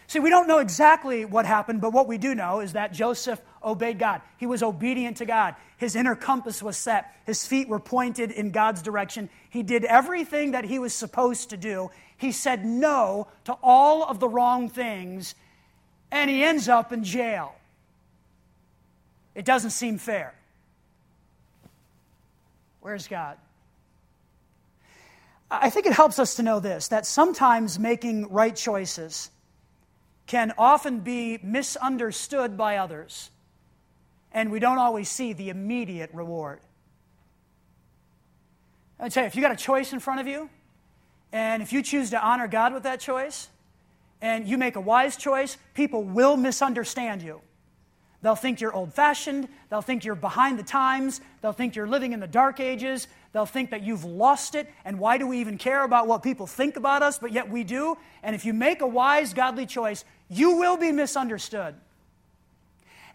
See, 0.08 0.20
we 0.20 0.30
don't 0.30 0.48
know 0.48 0.60
exactly 0.60 1.26
what 1.26 1.46
happened, 1.46 1.82
but 1.82 1.92
what 1.92 2.08
we 2.08 2.18
do 2.18 2.36
know 2.36 2.60
is 2.60 2.74
that 2.74 2.94
Joseph 2.94 3.42
obeyed 3.66 4.00
God. 4.00 4.22
He 4.38 4.46
was 4.46 4.62
obedient 4.64 5.18
to 5.18 5.26
God. 5.26 5.56
His 5.78 5.96
inner 5.96 6.16
compass 6.16 6.64
was 6.64 6.78
set, 6.78 7.14
his 7.26 7.46
feet 7.46 7.68
were 7.68 7.80
pointed 7.80 8.32
in 8.32 8.52
God's 8.52 8.82
direction. 8.82 9.30
He 9.50 9.64
did 9.64 9.84
everything 9.84 10.52
that 10.52 10.66
he 10.66 10.80
was 10.80 10.94
supposed 10.94 11.50
to 11.50 11.58
do. 11.58 11.90
He 12.18 12.32
said 12.32 12.66
no 12.66 13.28
to 13.46 13.58
all 13.62 14.04
of 14.04 14.20
the 14.20 14.30
wrong 14.30 14.70
things, 14.70 15.36
and 16.12 16.30
he 16.30 16.44
ends 16.44 16.70
up 16.70 16.94
in 16.94 17.04
jail. 17.04 17.56
It 19.34 19.44
doesn't 19.44 19.72
seem 19.72 19.98
fair. 19.98 20.34
Where's 22.80 23.08
God? 23.08 23.38
I 25.50 25.70
think 25.70 25.86
it 25.86 25.94
helps 25.94 26.20
us 26.20 26.36
to 26.36 26.44
know 26.44 26.60
this 26.60 26.88
that 26.90 27.06
sometimes 27.06 27.78
making 27.78 28.32
right 28.32 28.56
choices 28.56 29.30
can 30.28 30.54
often 30.58 31.02
be 31.02 31.40
misunderstood 31.44 32.58
by 32.58 32.78
others, 32.78 33.30
and 34.36 34.52
we 34.52 34.60
don't 34.60 34.78
always 34.78 35.10
see 35.10 35.32
the 35.34 35.50
immediate 35.50 36.12
reward. 36.14 36.60
I 39.00 39.08
tell 39.10 39.24
you, 39.24 39.28
if 39.28 39.36
you 39.36 39.42
got 39.42 39.54
a 39.54 39.56
choice 39.56 39.94
in 39.94 40.00
front 40.00 40.20
of 40.20 40.28
you, 40.28 40.50
and 41.32 41.64
if 41.64 41.74
you 41.74 41.82
choose 41.82 42.10
to 42.12 42.22
honor 42.24 42.48
God 42.48 42.74
with 42.74 42.84
that 42.84 43.00
choice, 43.00 43.48
and 44.22 44.48
you 44.48 44.58
make 44.58 44.76
a 44.76 44.82
wise 44.82 45.16
choice, 45.16 45.58
people 45.74 46.04
will 46.04 46.36
misunderstand 46.36 47.22
you. 47.22 47.42
They'll 48.22 48.36
think 48.36 48.60
you're 48.60 48.74
old 48.74 48.94
fashioned. 48.94 49.48
They'll 49.70 49.82
think 49.82 50.04
you're 50.04 50.16
behind 50.16 50.60
the 50.60 50.64
times. 50.64 51.22
They'll 51.42 51.54
think 51.54 51.76
you're 51.76 51.88
living 51.88 52.12
in 52.12 52.20
the 52.20 52.28
dark 52.28 52.60
ages. 52.60 53.08
They'll 53.32 53.46
think 53.46 53.70
that 53.70 53.84
you've 53.84 54.04
lost 54.04 54.56
it. 54.56 54.68
And 54.84 55.00
why 55.00 55.18
do 55.18 55.28
we 55.28 55.40
even 55.40 55.58
care 55.58 55.84
about 55.84 56.08
what 56.08 56.24
people 56.24 56.48
think 56.48 56.76
about 56.76 57.04
us? 57.04 57.20
But 57.20 57.32
yet 57.32 57.50
we 57.50 57.64
do. 57.64 57.98
And 58.24 58.36
if 58.36 58.44
you 58.44 58.54
make 58.54 58.82
a 58.82 58.88
wise, 58.88 59.34
godly 59.34 59.66
choice, 59.66 60.04
you 60.28 60.58
will 60.58 60.76
be 60.76 60.92
misunderstood. 60.92 61.76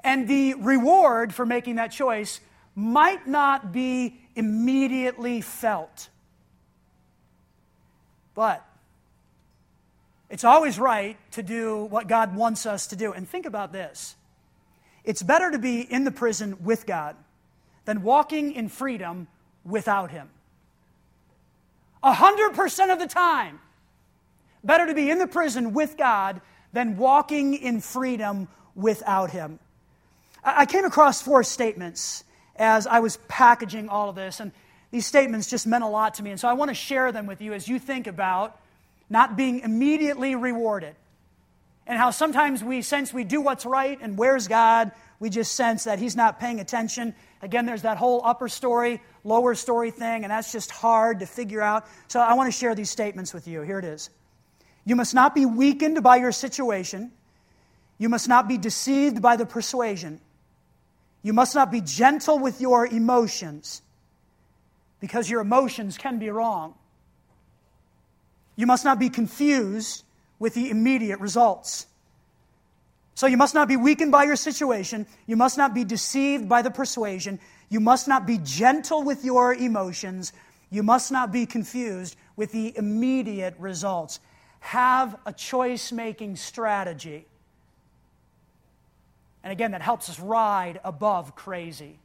And 0.03 0.27
the 0.27 0.55
reward 0.55 1.35
for 1.35 1.45
making 1.45 1.77
that 1.77 1.93
choice 1.93 2.41
might 2.75 3.27
not 3.27 3.73
be 3.73 4.21
immediately 4.35 5.41
felt. 5.41 6.09
But 8.35 8.65
it's 10.31 10.45
always 10.45 10.79
right 10.79 11.19
to 11.33 11.43
do 11.43 11.85
what 11.85 12.07
God 12.07 12.35
wants 12.35 12.65
us 12.65 12.87
to 12.89 12.97
do. 12.97 13.13
And 13.13 13.29
think 13.29 13.47
about 13.47 13.73
this 13.73 14.17
it's 15.05 15.23
better 15.23 15.51
to 15.51 15.59
be 15.59 15.81
in 15.81 16.05
the 16.05 16.11
prison 16.11 16.63
with 16.63 16.87
God 16.87 17.17
than 17.85 18.03
walking 18.03 18.53
in 18.53 18.69
freedom 18.69 19.27
without 19.65 20.11
Him. 20.11 20.29
A 22.03 22.13
hundred 22.13 22.55
percent 22.55 22.91
of 22.91 22.99
the 22.99 23.07
time, 23.07 23.61
better 24.63 24.87
to 24.87 24.95
be 24.95 25.11
in 25.11 25.19
the 25.19 25.27
prison 25.27 25.75
with 25.75 25.97
God 25.97 26.41
than 26.73 26.97
walking 26.97 27.55
in 27.55 27.81
freedom 27.81 28.49
without 28.75 29.33
Him. 29.33 29.59
I 30.43 30.67
came 30.67 30.85
across 30.85 31.23
four 31.23 31.43
statements 31.43 32.25
as 32.57 32.87
I 32.87 33.01
was 33.01 33.19
packaging 33.29 33.89
all 33.89 34.09
of 34.09 34.15
this, 34.15 34.41
and 34.41 34.53
these 34.91 35.07
statements 35.07 35.49
just 35.49 35.67
meant 35.67 35.85
a 35.85 35.89
lot 35.89 36.15
to 36.15 36.23
me. 36.23 36.31
And 36.31 36.41
so 36.41 36.49
I 36.49 36.55
want 36.55 36.71
to 36.71 36.75
share 36.75 37.13
them 37.13 37.27
with 37.27 37.41
you 37.41 37.53
as 37.53 37.69
you 37.69 37.79
think 37.79 38.07
about 38.07 38.59
not 39.09 39.37
being 39.37 39.61
immediately 39.61 40.35
rewarded 40.35 40.95
and 41.91 41.99
how 41.99 42.13
sometimes 42.13 42.63
we 42.63 42.83
sense 42.83 43.13
we 43.13 43.25
do 43.25 43.41
what's 43.41 43.67
right 43.67 43.99
and 44.01 44.17
where's 44.17 44.47
God? 44.47 44.93
We 45.19 45.29
just 45.29 45.55
sense 45.55 45.85
that 45.85 45.99
He's 45.99 46.15
not 46.15 46.39
paying 46.39 46.61
attention. 46.61 47.17
Again, 47.43 47.67
there's 47.67 47.83
that 47.83 47.97
whole 47.97 48.23
upper 48.25 48.49
story, 48.49 49.03
lower 49.25 49.57
story 49.57 49.91
thing, 49.91 50.23
and 50.23 50.31
that's 50.31 50.53
just 50.53 50.71
hard 50.71 51.19
to 51.19 51.27
figure 51.27 51.61
out. 51.61 51.87
So 52.07 52.21
I 52.21 52.35
want 52.35 52.47
to 52.47 52.57
share 52.57 52.77
these 52.77 52.91
statements 52.91 53.35
with 53.35 53.49
you. 53.49 53.63
Here 53.63 53.81
it 53.81 53.85
is. 53.85 54.09
You 54.85 54.95
must 54.95 55.15
not 55.15 55.35
be 55.35 55.47
weakened 55.47 56.01
by 56.03 56.17
your 56.17 56.31
situation. 56.31 57.11
You 57.99 58.09
must 58.09 58.29
not 58.29 58.47
be 58.47 58.57
deceived 58.57 59.21
by 59.21 59.35
the 59.35 59.45
persuasion. 59.45 60.21
You 61.23 61.33
must 61.33 61.55
not 61.55 61.71
be 61.71 61.81
gentle 61.81 62.39
with 62.39 62.61
your 62.61 62.87
emotions 62.87 63.83
because 65.01 65.29
your 65.29 65.41
emotions 65.41 65.99
can 65.99 66.19
be 66.19 66.31
wrong. 66.31 66.75
You 68.57 68.67
must 68.67 68.85
not 68.85 68.99
be 68.99 69.09
confused 69.09 70.05
with 70.39 70.55
the 70.55 70.71
immediate 70.71 71.21
results. 71.21 71.87
So 73.15 73.27
you 73.27 73.37
must 73.37 73.55
not 73.55 73.69
be 73.69 73.77
weakened 73.77 74.13
by 74.13 74.25
your 74.25 74.37
situation. 74.37 75.07
You 75.27 75.37
must 75.37 75.59
not 75.59 75.75
be 75.75 75.85
deceived 75.85 76.49
by 76.49 76.63
the 76.63 76.71
persuasion. 76.71 77.39
You 77.69 77.81
must 77.81 78.09
not 78.09 78.27
be 78.27 78.39
gentle 78.39 79.03
with 79.03 79.25
your 79.25 79.53
emotions. 79.55 80.33
You 80.71 80.83
must 80.83 81.13
not 81.13 81.31
be 81.31 81.45
confused 81.45 82.17
with 82.37 82.53
the 82.53 82.77
immediate 82.77 83.55
results. 83.59 84.21
Have 84.61 85.17
a 85.27 85.33
choice 85.33 85.93
making 85.93 86.37
strategy. 86.37 87.27
And 89.43 89.53
again, 89.53 89.73
that 89.73 89.83
helps 89.83 90.09
us 90.09 90.21
ride 90.21 90.81
above 90.85 91.35
crazy. 91.35 91.99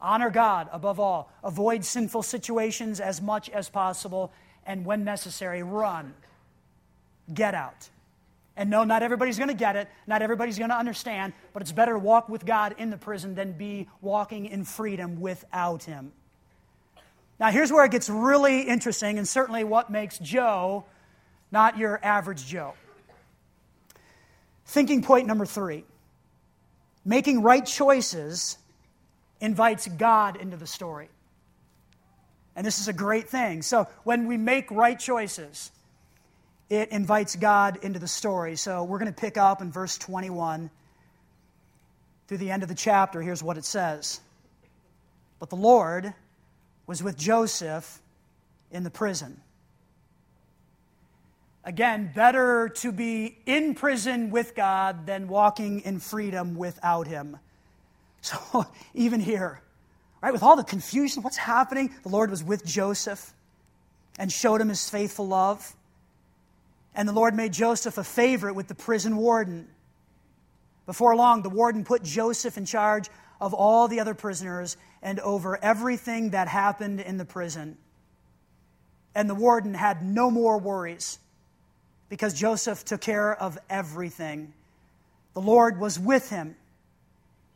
Honor 0.00 0.30
God 0.30 0.68
above 0.72 0.98
all. 0.98 1.30
Avoid 1.44 1.84
sinful 1.84 2.22
situations 2.22 3.00
as 3.00 3.20
much 3.20 3.48
as 3.50 3.68
possible. 3.68 4.32
And 4.66 4.84
when 4.84 5.04
necessary, 5.04 5.62
run 5.62 6.14
get 7.32 7.54
out. 7.54 7.88
And 8.56 8.68
no, 8.68 8.84
not 8.84 9.02
everybody's 9.02 9.38
going 9.38 9.48
to 9.48 9.54
get 9.54 9.76
it. 9.76 9.88
Not 10.06 10.22
everybody's 10.22 10.58
going 10.58 10.70
to 10.70 10.76
understand. 10.76 11.32
But 11.52 11.62
it's 11.62 11.72
better 11.72 11.92
to 11.92 11.98
walk 11.98 12.28
with 12.28 12.44
God 12.44 12.74
in 12.78 12.90
the 12.90 12.96
prison 12.96 13.34
than 13.34 13.52
be 13.52 13.88
walking 14.00 14.46
in 14.46 14.64
freedom 14.64 15.20
without 15.20 15.84
Him. 15.84 16.12
Now, 17.38 17.50
here's 17.50 17.72
where 17.72 17.84
it 17.84 17.90
gets 17.90 18.10
really 18.10 18.62
interesting, 18.62 19.16
and 19.16 19.26
certainly 19.26 19.64
what 19.64 19.90
makes 19.90 20.18
Joe 20.18 20.84
not 21.52 21.78
your 21.78 21.98
average 22.02 22.46
Joe. 22.46 22.74
Thinking 24.66 25.02
point 25.02 25.26
number 25.26 25.46
three 25.46 25.84
making 27.10 27.42
right 27.42 27.66
choices 27.66 28.56
invites 29.40 29.88
God 29.88 30.36
into 30.36 30.56
the 30.56 30.66
story. 30.66 31.08
And 32.54 32.64
this 32.64 32.78
is 32.78 32.86
a 32.86 32.92
great 32.92 33.28
thing. 33.28 33.62
So, 33.62 33.88
when 34.04 34.28
we 34.28 34.36
make 34.36 34.70
right 34.70 34.98
choices, 34.98 35.72
it 36.70 36.90
invites 36.90 37.34
God 37.34 37.80
into 37.82 37.98
the 37.98 38.06
story. 38.06 38.54
So 38.54 38.84
we're 38.84 39.00
going 39.00 39.12
to 39.12 39.20
pick 39.20 39.36
up 39.36 39.60
in 39.60 39.72
verse 39.72 39.98
21 39.98 40.70
through 42.28 42.38
the 42.38 42.52
end 42.52 42.62
of 42.62 42.68
the 42.68 42.76
chapter. 42.76 43.20
Here's 43.20 43.42
what 43.42 43.58
it 43.58 43.64
says 43.64 44.20
But 45.40 45.50
the 45.50 45.56
Lord 45.56 46.14
was 46.86 47.02
with 47.02 47.18
Joseph 47.18 48.00
in 48.70 48.84
the 48.84 48.90
prison. 48.90 49.40
Again, 51.64 52.10
better 52.14 52.70
to 52.76 52.90
be 52.90 53.36
in 53.44 53.74
prison 53.74 54.30
with 54.30 54.54
God 54.54 55.06
than 55.06 55.28
walking 55.28 55.80
in 55.80 56.00
freedom 56.00 56.54
without 56.54 57.06
Him. 57.06 57.38
So, 58.22 58.66
even 58.92 59.18
here, 59.18 59.62
right, 60.20 60.30
with 60.30 60.42
all 60.42 60.54
the 60.54 60.62
confusion, 60.62 61.22
what's 61.22 61.38
happening? 61.38 61.94
The 62.02 62.10
Lord 62.10 62.28
was 62.28 62.44
with 62.44 62.66
Joseph 62.66 63.32
and 64.18 64.30
showed 64.30 64.60
him 64.60 64.68
his 64.68 64.90
faithful 64.90 65.26
love. 65.26 65.74
And 66.94 67.08
the 67.08 67.14
Lord 67.14 67.34
made 67.34 67.54
Joseph 67.54 67.96
a 67.96 68.04
favorite 68.04 68.52
with 68.52 68.68
the 68.68 68.74
prison 68.74 69.16
warden. 69.16 69.68
Before 70.84 71.16
long, 71.16 71.40
the 71.40 71.48
warden 71.48 71.82
put 71.82 72.02
Joseph 72.02 72.58
in 72.58 72.66
charge 72.66 73.08
of 73.40 73.54
all 73.54 73.88
the 73.88 74.00
other 74.00 74.12
prisoners 74.12 74.76
and 75.00 75.18
over 75.20 75.58
everything 75.64 76.30
that 76.32 76.46
happened 76.46 77.00
in 77.00 77.16
the 77.16 77.24
prison. 77.24 77.78
And 79.14 79.30
the 79.30 79.34
warden 79.34 79.72
had 79.72 80.04
no 80.04 80.30
more 80.30 80.58
worries 80.58 81.18
because 82.10 82.34
Joseph 82.34 82.84
took 82.84 83.00
care 83.00 83.34
of 83.34 83.56
everything. 83.70 84.52
The 85.32 85.40
Lord 85.40 85.80
was 85.80 85.98
with 85.98 86.28
him 86.28 86.56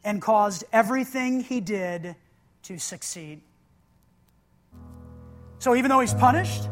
and 0.03 0.23
caused 0.23 0.64
everything 0.73 1.40
he 1.40 1.61
did 1.61 2.17
to 2.62 2.79
succeed. 2.79 3.43
So 5.59 5.75
even 5.75 5.90
though 5.90 6.01
he's 6.01 6.14
punished, 6.14 6.69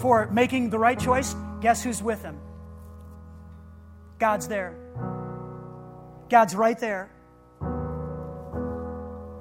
for 0.00 0.28
making 0.32 0.70
the 0.70 0.78
right 0.78 0.98
choice, 0.98 1.36
guess 1.60 1.84
who's 1.84 2.02
with 2.02 2.22
him? 2.22 2.40
God's 4.18 4.48
there. 4.48 4.74
God's 6.30 6.54
right 6.54 6.78
there. 6.78 7.10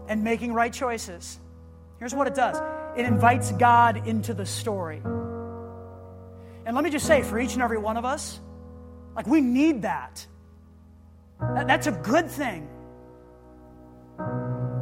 And 0.09 0.23
making 0.23 0.53
right 0.53 0.73
choices. 0.73 1.39
Here's 1.99 2.13
what 2.13 2.27
it 2.27 2.35
does 2.35 2.61
it 2.97 3.05
invites 3.05 3.51
God 3.53 4.07
into 4.07 4.33
the 4.33 4.45
story. 4.45 5.01
And 6.69 6.75
let 6.75 6.83
me 6.83 6.91
just 6.91 7.07
say, 7.07 7.23
for 7.23 7.39
each 7.39 7.53
and 7.53 7.63
every 7.63 7.79
one 7.79 7.97
of 7.97 8.05
us, 8.05 8.39
like 9.15 9.25
we 9.25 9.41
need 9.41 9.81
that. 9.81 10.23
That's 11.39 11.87
a 11.87 11.91
good 11.91 12.29
thing. 12.29 12.69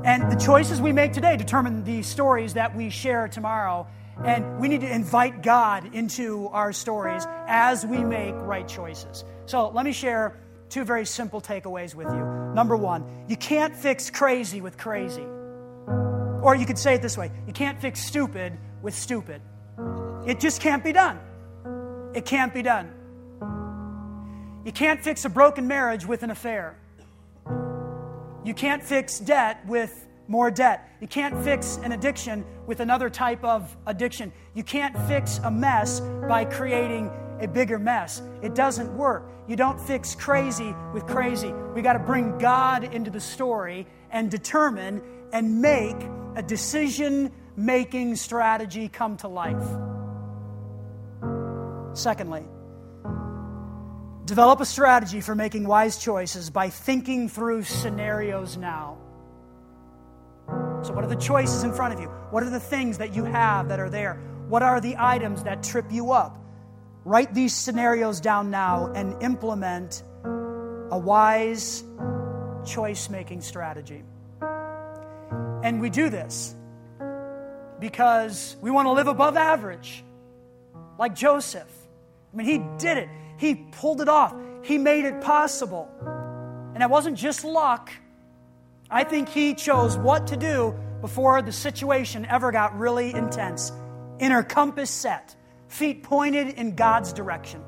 And 0.04 0.30
the 0.30 0.36
choices 0.36 0.82
we 0.82 0.92
make 0.92 1.14
today 1.14 1.38
determine 1.38 1.86
the 1.86 2.02
stories 2.02 2.56
that 2.56 2.76
we 2.76 2.90
share 2.90 3.30
tomorrow 3.30 3.88
and 4.26 4.60
we 4.60 4.68
need 4.68 4.82
to 4.82 4.94
invite 4.94 5.42
God 5.42 5.96
into 5.96 6.50
our 6.50 6.74
stories 6.74 7.26
as 7.48 7.86
we 7.86 8.04
make 8.04 8.36
right 8.36 8.68
choices. 8.68 9.24
So 9.46 9.70
let 9.70 9.86
me 9.86 9.94
share 9.94 10.38
two 10.68 10.84
very 10.84 11.06
simple 11.06 11.40
takeaways 11.40 11.96
with 11.96 12.10
you. 12.10 12.52
Number 12.54 12.76
one, 12.76 13.06
you 13.30 13.38
can't 13.38 13.74
fix 13.74 14.10
crazy 14.10 14.60
with 14.60 14.78
crazy. 14.78 15.26
Or 16.42 16.54
you 16.54 16.66
could 16.66 16.78
say 16.78 16.96
it 16.96 17.02
this 17.02 17.18
way 17.18 17.32
you 17.48 17.54
can't 17.54 17.80
fix 17.80 18.02
stupid 18.02 18.58
with 18.82 18.94
stupid. 18.94 19.42
It 20.28 20.42
just 20.42 20.60
can't 20.60 20.84
be 20.84 20.92
done. 20.92 21.18
It 22.14 22.26
can't 22.26 22.54
be 22.54 22.62
done. 22.62 22.94
You 24.66 24.72
can't 24.72 25.02
fix 25.02 25.24
a 25.26 25.30
broken 25.30 25.68
marriage 25.68 26.06
with 26.06 26.24
an 26.24 26.30
affair. 26.30 26.78
You 28.44 28.54
can't 28.54 28.84
fix 28.84 29.20
debt 29.20 29.66
with 29.66 30.08
more 30.28 30.52
debt. 30.52 30.90
You 31.00 31.08
can't 31.08 31.42
fix 31.44 31.80
an 31.84 31.92
addiction 31.92 32.46
with 32.66 32.80
another 32.80 33.10
type 33.10 33.44
of 33.44 33.76
addiction. 33.86 34.32
You 34.54 34.64
can't 34.64 34.98
fix 35.08 35.40
a 35.40 35.52
mess 35.52 36.02
by 36.28 36.46
creating 36.46 37.10
a 37.40 37.48
bigger 37.48 37.80
mess. 37.80 38.22
It 38.42 38.56
doesn't 38.56 38.96
work. 38.98 39.30
You 39.48 39.56
don't 39.56 39.80
fix 39.80 40.16
crazy 40.16 40.76
with 40.94 41.06
crazy. 41.06 41.54
We 41.74 41.82
got 41.82 41.94
to 41.94 42.00
bring 42.00 42.38
God 42.38 42.84
into 42.84 43.10
the 43.10 43.22
story 43.22 43.88
and 44.12 44.30
determine 44.30 45.02
and 45.32 45.62
make 45.62 45.96
a 46.36 46.42
decision 46.42 47.32
making 47.56 48.16
strategy 48.16 48.90
come 48.90 49.18
to 49.18 49.28
life. 49.28 49.66
Secondly, 51.98 52.44
develop 54.26 54.62
a 54.62 54.66
strategy 54.66 55.20
for 55.20 55.34
making 55.34 55.68
wise 55.68 55.98
choices 55.98 56.52
by 56.52 56.70
thinking 56.70 57.28
through 57.28 57.64
scenarios 57.64 58.56
now. 58.56 59.00
So, 60.84 60.94
what 60.94 61.04
are 61.04 61.08
the 61.08 61.16
choices 61.16 61.64
in 61.64 61.74
front 61.74 61.96
of 61.96 62.00
you? 62.00 62.06
What 62.30 62.44
are 62.44 62.52
the 62.52 62.60
things 62.60 63.00
that 63.00 63.16
you 63.16 63.24
have 63.24 63.70
that 63.70 63.80
are 63.80 63.90
there? 63.90 64.22
What 64.48 64.62
are 64.62 64.80
the 64.80 64.96
items 65.00 65.44
that 65.46 65.64
trip 65.64 65.92
you 65.92 66.12
up? 66.12 66.38
Write 67.04 67.34
these 67.34 67.56
scenarios 67.56 68.22
down 68.22 68.52
now 68.52 68.92
and 68.94 69.20
implement 69.24 70.04
a 70.92 71.00
wise 71.00 71.84
choice 72.64 73.10
making 73.10 73.42
strategy. 73.42 74.04
And 75.64 75.82
we 75.82 75.90
do 75.90 76.12
this 76.12 76.56
because 77.80 78.56
we 78.62 78.70
want 78.70 78.86
to 78.86 78.92
live 78.92 79.08
above 79.08 79.36
average, 79.36 80.04
like 81.00 81.16
Joseph. 81.16 81.87
I 82.34 82.38
mean, 82.38 82.48
he 82.48 82.58
did 82.78 82.98
it, 82.98 83.10
he 83.38 83.56
pulled 83.56 84.02
it 84.02 84.10
off, 84.10 84.36
he 84.62 84.78
made 84.78 85.06
it 85.06 85.22
possible. 85.22 85.90
And 86.74 86.84
it 86.84 86.90
wasn't 86.90 87.18
just 87.18 87.44
luck. 87.44 87.92
I 88.90 89.04
think 89.04 89.30
he 89.30 89.54
chose 89.54 89.98
what 89.98 90.28
to 90.28 90.38
do 90.38 90.76
before 91.02 91.42
the 91.42 91.52
situation 91.52 92.26
ever 92.26 92.52
got 92.52 92.78
really 92.78 93.14
intense. 93.14 93.72
Inner 94.20 94.44
compass 94.44 94.90
set, 94.90 95.36
feet 95.68 96.04
pointed 96.04 96.50
in 96.50 96.76
God's 96.76 97.14
direction. 97.14 97.64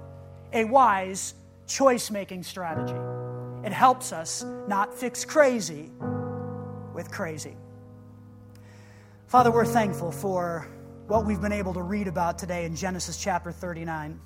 A 0.53 0.63
wise 0.63 1.33
choice 1.67 2.09
making 2.09 2.43
strategy. 2.43 2.95
It 3.63 3.73
helps 3.73 4.13
us 4.13 4.45
not 4.67 4.93
fix 4.93 5.25
crazy 5.25 5.91
with 6.93 7.11
crazy. 7.11 7.55
Father, 9.27 9.51
we're 9.51 9.65
thankful 9.65 10.11
for 10.11 10.67
what 11.07 11.25
we've 11.25 11.41
been 11.41 11.51
able 11.51 11.73
to 11.73 11.81
read 11.81 12.07
about 12.07 12.37
today 12.39 12.65
in 12.65 12.75
Genesis 12.75 13.17
chapter 13.21 13.51
39. 13.51 14.19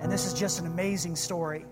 And 0.00 0.10
this 0.10 0.26
is 0.26 0.34
just 0.34 0.60
an 0.60 0.66
amazing 0.66 1.16
story 1.16 1.64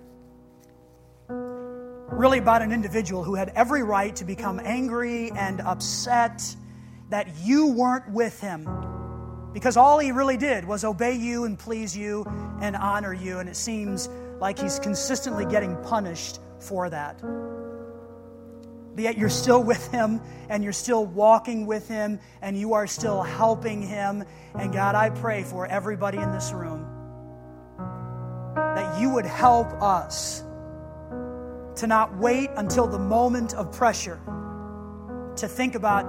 really 2.18 2.38
about 2.38 2.62
an 2.62 2.72
individual 2.72 3.22
who 3.22 3.36
had 3.36 3.50
every 3.50 3.82
right 3.84 4.16
to 4.16 4.24
become 4.24 4.60
angry 4.64 5.30
and 5.30 5.60
upset 5.60 6.42
that 7.10 7.28
you 7.42 7.68
weren't 7.68 8.10
with 8.10 8.40
him. 8.40 8.68
Because 9.52 9.76
all 9.76 9.98
he 9.98 10.10
really 10.10 10.36
did 10.36 10.64
was 10.64 10.84
obey 10.84 11.14
you 11.14 11.44
and 11.44 11.58
please 11.58 11.96
you 11.96 12.24
and 12.60 12.74
honor 12.74 13.14
you, 13.14 13.38
and 13.38 13.48
it 13.48 13.56
seems 13.56 14.08
like 14.40 14.58
he's 14.58 14.80
consistently 14.80 15.46
getting 15.46 15.76
punished 15.84 16.40
for 16.58 16.90
that. 16.90 17.20
But 18.94 19.04
yet 19.04 19.16
you're 19.16 19.28
still 19.28 19.62
with 19.62 19.90
him 19.92 20.20
and 20.48 20.64
you're 20.64 20.72
still 20.72 21.06
walking 21.06 21.66
with 21.66 21.86
him 21.86 22.18
and 22.42 22.58
you 22.58 22.74
are 22.74 22.88
still 22.88 23.22
helping 23.22 23.80
him. 23.80 24.24
And 24.56 24.72
God, 24.72 24.96
I 24.96 25.10
pray 25.10 25.44
for 25.44 25.66
everybody 25.66 26.18
in 26.18 26.32
this 26.32 26.50
room 26.52 26.77
you 28.98 29.10
would 29.10 29.26
help 29.26 29.68
us 29.82 30.42
to 31.76 31.86
not 31.86 32.16
wait 32.18 32.50
until 32.56 32.86
the 32.86 32.98
moment 32.98 33.54
of 33.54 33.72
pressure 33.72 34.20
to 35.36 35.46
think 35.46 35.74
about 35.76 36.04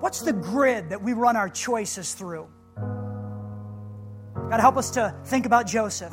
what's 0.00 0.20
the 0.20 0.32
grid 0.32 0.90
that 0.90 1.00
we 1.00 1.12
run 1.12 1.36
our 1.36 1.48
choices 1.48 2.14
through. 2.14 2.48
God, 4.34 4.60
help 4.60 4.76
us 4.76 4.90
to 4.90 5.14
think 5.24 5.46
about 5.46 5.66
Joseph, 5.66 6.12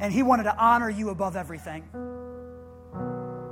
and 0.00 0.12
he 0.12 0.22
wanted 0.22 0.44
to 0.44 0.56
honor 0.56 0.90
you 0.90 1.10
above 1.10 1.36
everything. 1.36 1.84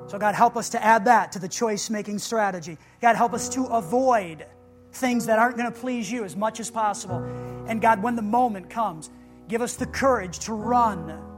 So, 0.09 0.19
God, 0.19 0.35
help 0.35 0.57
us 0.57 0.71
to 0.71 0.85
add 0.85 1.05
that 1.05 1.33
to 1.33 1.38
the 1.38 1.49
choice 1.49 1.88
making 1.88 2.19
strategy. 2.19 2.77
God, 3.01 3.15
help 3.15 3.33
us 3.33 3.49
to 3.51 3.65
avoid 3.67 4.45
things 4.93 5.27
that 5.27 5.38
aren't 5.38 5.57
going 5.57 5.73
to 5.73 5.81
please 5.81 6.11
you 6.11 6.25
as 6.25 6.37
much 6.37 6.59
as 6.59 6.71
possible. 6.71 7.23
And, 7.69 7.81
God, 7.81 8.03
when 8.03 8.17
the 8.17 8.23
moment 8.23 8.69
comes, 8.69 9.09
give 9.49 9.62
us 9.62 9.77
the 9.77 9.87
courage 9.87 10.41
to 10.41 10.53
run 10.53 11.32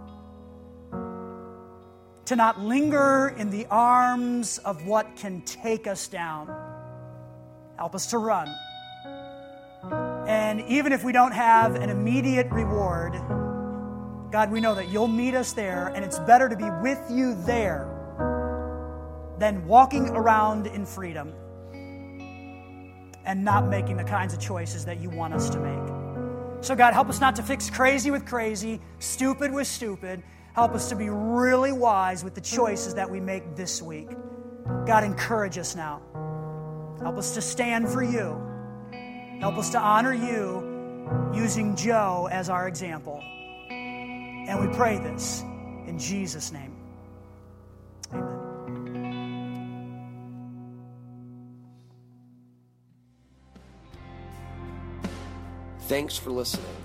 to 2.26 2.36
not 2.36 2.60
linger 2.60 3.34
in 3.36 3.50
the 3.50 3.66
arms 3.66 4.58
of 4.58 4.86
what 4.86 5.16
can 5.16 5.42
take 5.42 5.86
us 5.86 6.08
down. 6.08 6.48
Help 7.76 7.94
us 7.94 8.06
to 8.06 8.18
run. 8.18 8.48
And 10.26 10.62
even 10.62 10.92
if 10.92 11.04
we 11.04 11.12
don't 11.12 11.32
have 11.32 11.74
an 11.74 11.90
immediate 11.90 12.50
reward, 12.50 13.12
God, 14.32 14.50
we 14.50 14.60
know 14.60 14.74
that 14.74 14.88
you'll 14.88 15.06
meet 15.06 15.34
us 15.34 15.52
there, 15.52 15.88
and 15.88 16.04
it's 16.04 16.18
better 16.20 16.48
to 16.48 16.56
be 16.56 16.68
with 16.82 17.00
you 17.10 17.34
there 17.44 17.90
than 19.38 19.66
walking 19.66 20.08
around 20.10 20.66
in 20.66 20.86
freedom 20.86 21.32
and 23.26 23.44
not 23.44 23.68
making 23.68 23.96
the 23.96 24.04
kinds 24.04 24.32
of 24.32 24.40
choices 24.40 24.84
that 24.84 25.00
you 25.00 25.10
want 25.10 25.34
us 25.34 25.50
to 25.50 25.58
make. 25.58 26.64
So, 26.64 26.74
God, 26.74 26.94
help 26.94 27.08
us 27.08 27.20
not 27.20 27.36
to 27.36 27.42
fix 27.42 27.68
crazy 27.68 28.10
with 28.10 28.24
crazy, 28.24 28.80
stupid 28.98 29.52
with 29.52 29.66
stupid, 29.66 30.22
Help 30.54 30.72
us 30.72 30.88
to 30.88 30.96
be 30.96 31.10
really 31.10 31.72
wise 31.72 32.22
with 32.22 32.34
the 32.34 32.40
choices 32.40 32.94
that 32.94 33.10
we 33.10 33.18
make 33.18 33.56
this 33.56 33.82
week. 33.82 34.08
God, 34.86 35.02
encourage 35.02 35.58
us 35.58 35.74
now. 35.74 36.00
Help 37.00 37.18
us 37.18 37.34
to 37.34 37.42
stand 37.42 37.88
for 37.88 38.04
you. 38.04 38.40
Help 39.40 39.56
us 39.58 39.70
to 39.70 39.80
honor 39.80 40.14
you 40.14 40.72
using 41.34 41.74
Joe 41.74 42.28
as 42.30 42.48
our 42.48 42.68
example. 42.68 43.20
And 43.68 44.60
we 44.60 44.74
pray 44.76 44.98
this 44.98 45.42
in 45.88 45.98
Jesus' 45.98 46.52
name. 46.52 46.76
Amen. 48.12 48.34
Thanks 55.80 56.16
for 56.16 56.30
listening. 56.30 56.83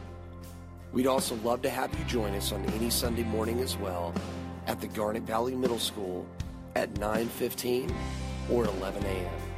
We'd 0.91 1.07
also 1.07 1.35
love 1.35 1.61
to 1.63 1.69
have 1.69 1.97
you 1.97 2.03
join 2.05 2.33
us 2.33 2.51
on 2.51 2.65
any 2.71 2.89
Sunday 2.89 3.23
morning 3.23 3.59
as 3.59 3.77
well 3.77 4.13
at 4.65 4.81
the 4.81 4.87
Garnet 4.87 5.23
Valley 5.23 5.55
Middle 5.55 5.79
School 5.79 6.25
at 6.75 6.93
9:15 6.95 7.93
or 8.49 8.65
11 8.65 9.03
a.m. 9.03 9.48